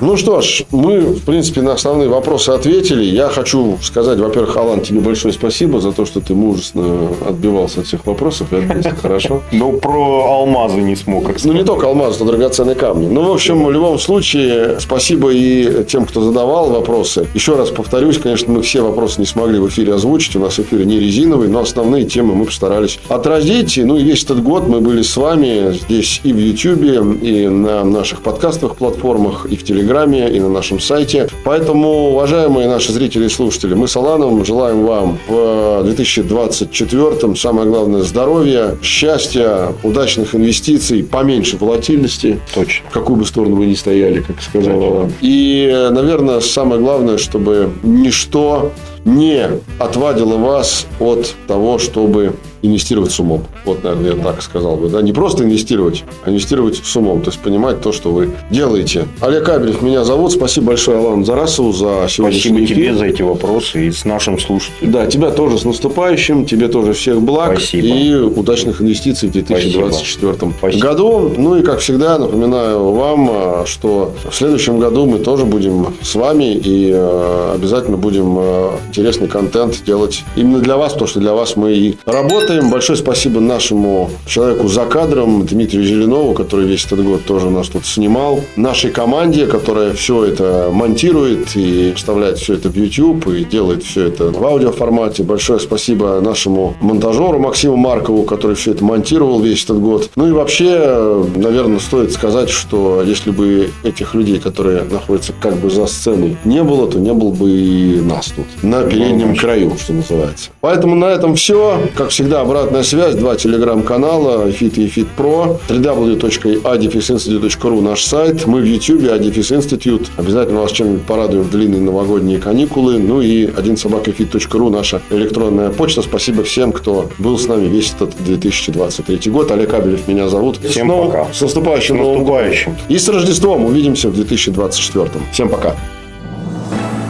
[0.00, 3.04] Ну что ж, мы, в принципе, на основные вопросы ответили.
[3.04, 7.86] Я хочу сказать, во-первых, Алан, тебе большое спасибо за то, что ты мужественно отбивался от
[7.86, 8.52] всех вопросов.
[8.52, 9.42] и ответил хорошо.
[9.52, 13.06] Но про алмазы не смог Ну, не только алмаз, но драгоценные камни.
[13.06, 17.28] Ну, в общем, в любом случае, спасибо и тем, кто задавал вопросы.
[17.34, 20.34] Еще раз повторюсь, конечно, мы все вопросы не смогли в эфире озвучить.
[20.36, 23.78] У нас эфир не резиновый, но основные темы мы постарались отразить.
[23.82, 27.84] Ну, и весь этот год мы были с вами здесь и в YouTube, и на
[27.84, 31.28] наших подкастовых платформах, и в Телеграме, и на нашем сайте.
[31.44, 38.02] Поэтому, уважаемые наши зрители и слушатели, мы с Аланом желаем вам в 2024 самое главное
[38.02, 42.40] здоровья, счастья, удачных инвестиций, поменьше волатильности.
[42.54, 42.88] Точно.
[42.88, 45.12] В какую бы сторону вы ни стояли, как сказал Алан.
[45.20, 48.72] И, наверное, самое главное, чтобы ничто
[49.04, 49.46] не
[49.78, 52.34] отвадило вас от того, чтобы
[52.64, 53.44] инвестировать с умом.
[53.64, 54.88] Вот, наверное, я так сказал бы.
[54.88, 55.02] Да?
[55.02, 57.22] Не просто инвестировать, а инвестировать с умом.
[57.22, 59.06] То есть, понимать то, что вы делаете.
[59.20, 60.32] Олег Кабелев меня зовут.
[60.32, 62.76] Спасибо большое, Алан Зарасову, за сегодняшний Спасибо эфир.
[62.76, 64.92] тебе за эти вопросы и с нашим слушателем.
[64.92, 67.86] Да, тебя тоже с наступающим, тебе тоже всех благ Спасибо.
[67.86, 70.82] и удачных инвестиций в 2024 Спасибо.
[70.82, 71.32] году.
[71.36, 76.14] Ну и как всегда напоминаю вам, а, что в следующем году мы тоже будем с
[76.14, 81.34] вами и э, обязательно будем э, интересный контент делать именно для вас, потому что для
[81.34, 82.70] вас мы и работаем, работаем.
[82.70, 87.86] Большое спасибо нашему человеку за кадром, Дмитрию Зеленову, который весь этот год тоже нас тут
[87.86, 88.40] снимал.
[88.56, 94.06] Нашей команде, которая все это монтирует и вставляет все это в YouTube и делает все
[94.06, 95.22] это в аудиоформате.
[95.22, 100.10] Большое спасибо нашему монтажеру Максиму Маркову, который все это монтировал весь этот год.
[100.16, 105.70] Ну и вообще, наверное, стоит сказать, что если бы этих людей, которые находятся как бы
[105.70, 108.46] за сценой, не было, то не было бы и нас тут.
[108.62, 110.50] На переднем краю, что называется.
[110.60, 111.80] Поэтому на этом все.
[111.96, 113.14] Как всегда, обратная связь.
[113.14, 114.48] Два телеграм-канала.
[114.48, 115.58] Fit и Fit Pro.
[115.68, 118.46] www.adifisinstitute.ru наш сайт.
[118.46, 120.06] Мы в YouTube, Adifis Institute.
[120.16, 122.98] Обязательно вас чем-нибудь порадуем в длинные новогодние каникулы.
[122.98, 126.02] Ну и один собакафит.ру наша электронная почта.
[126.02, 129.50] Спасибо всем, кто был с нами весь этот 2023 год.
[129.50, 130.58] Олег Кабелев меня зовут.
[130.58, 131.32] Всем Снова пока.
[131.32, 132.76] С наступающим С наступающим.
[132.88, 133.64] И с Рождеством.
[133.64, 135.10] Увидимся в 2024.
[135.32, 135.74] Всем пока.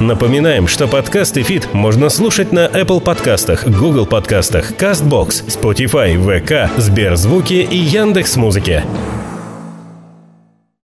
[0.05, 7.55] Напоминаем, что подкасты «Фит» можно слушать на Apple подкастах, Google подкастах, CastBox, Spotify, VK, Сберзвуки
[7.55, 8.85] и Яндекс.Музыке.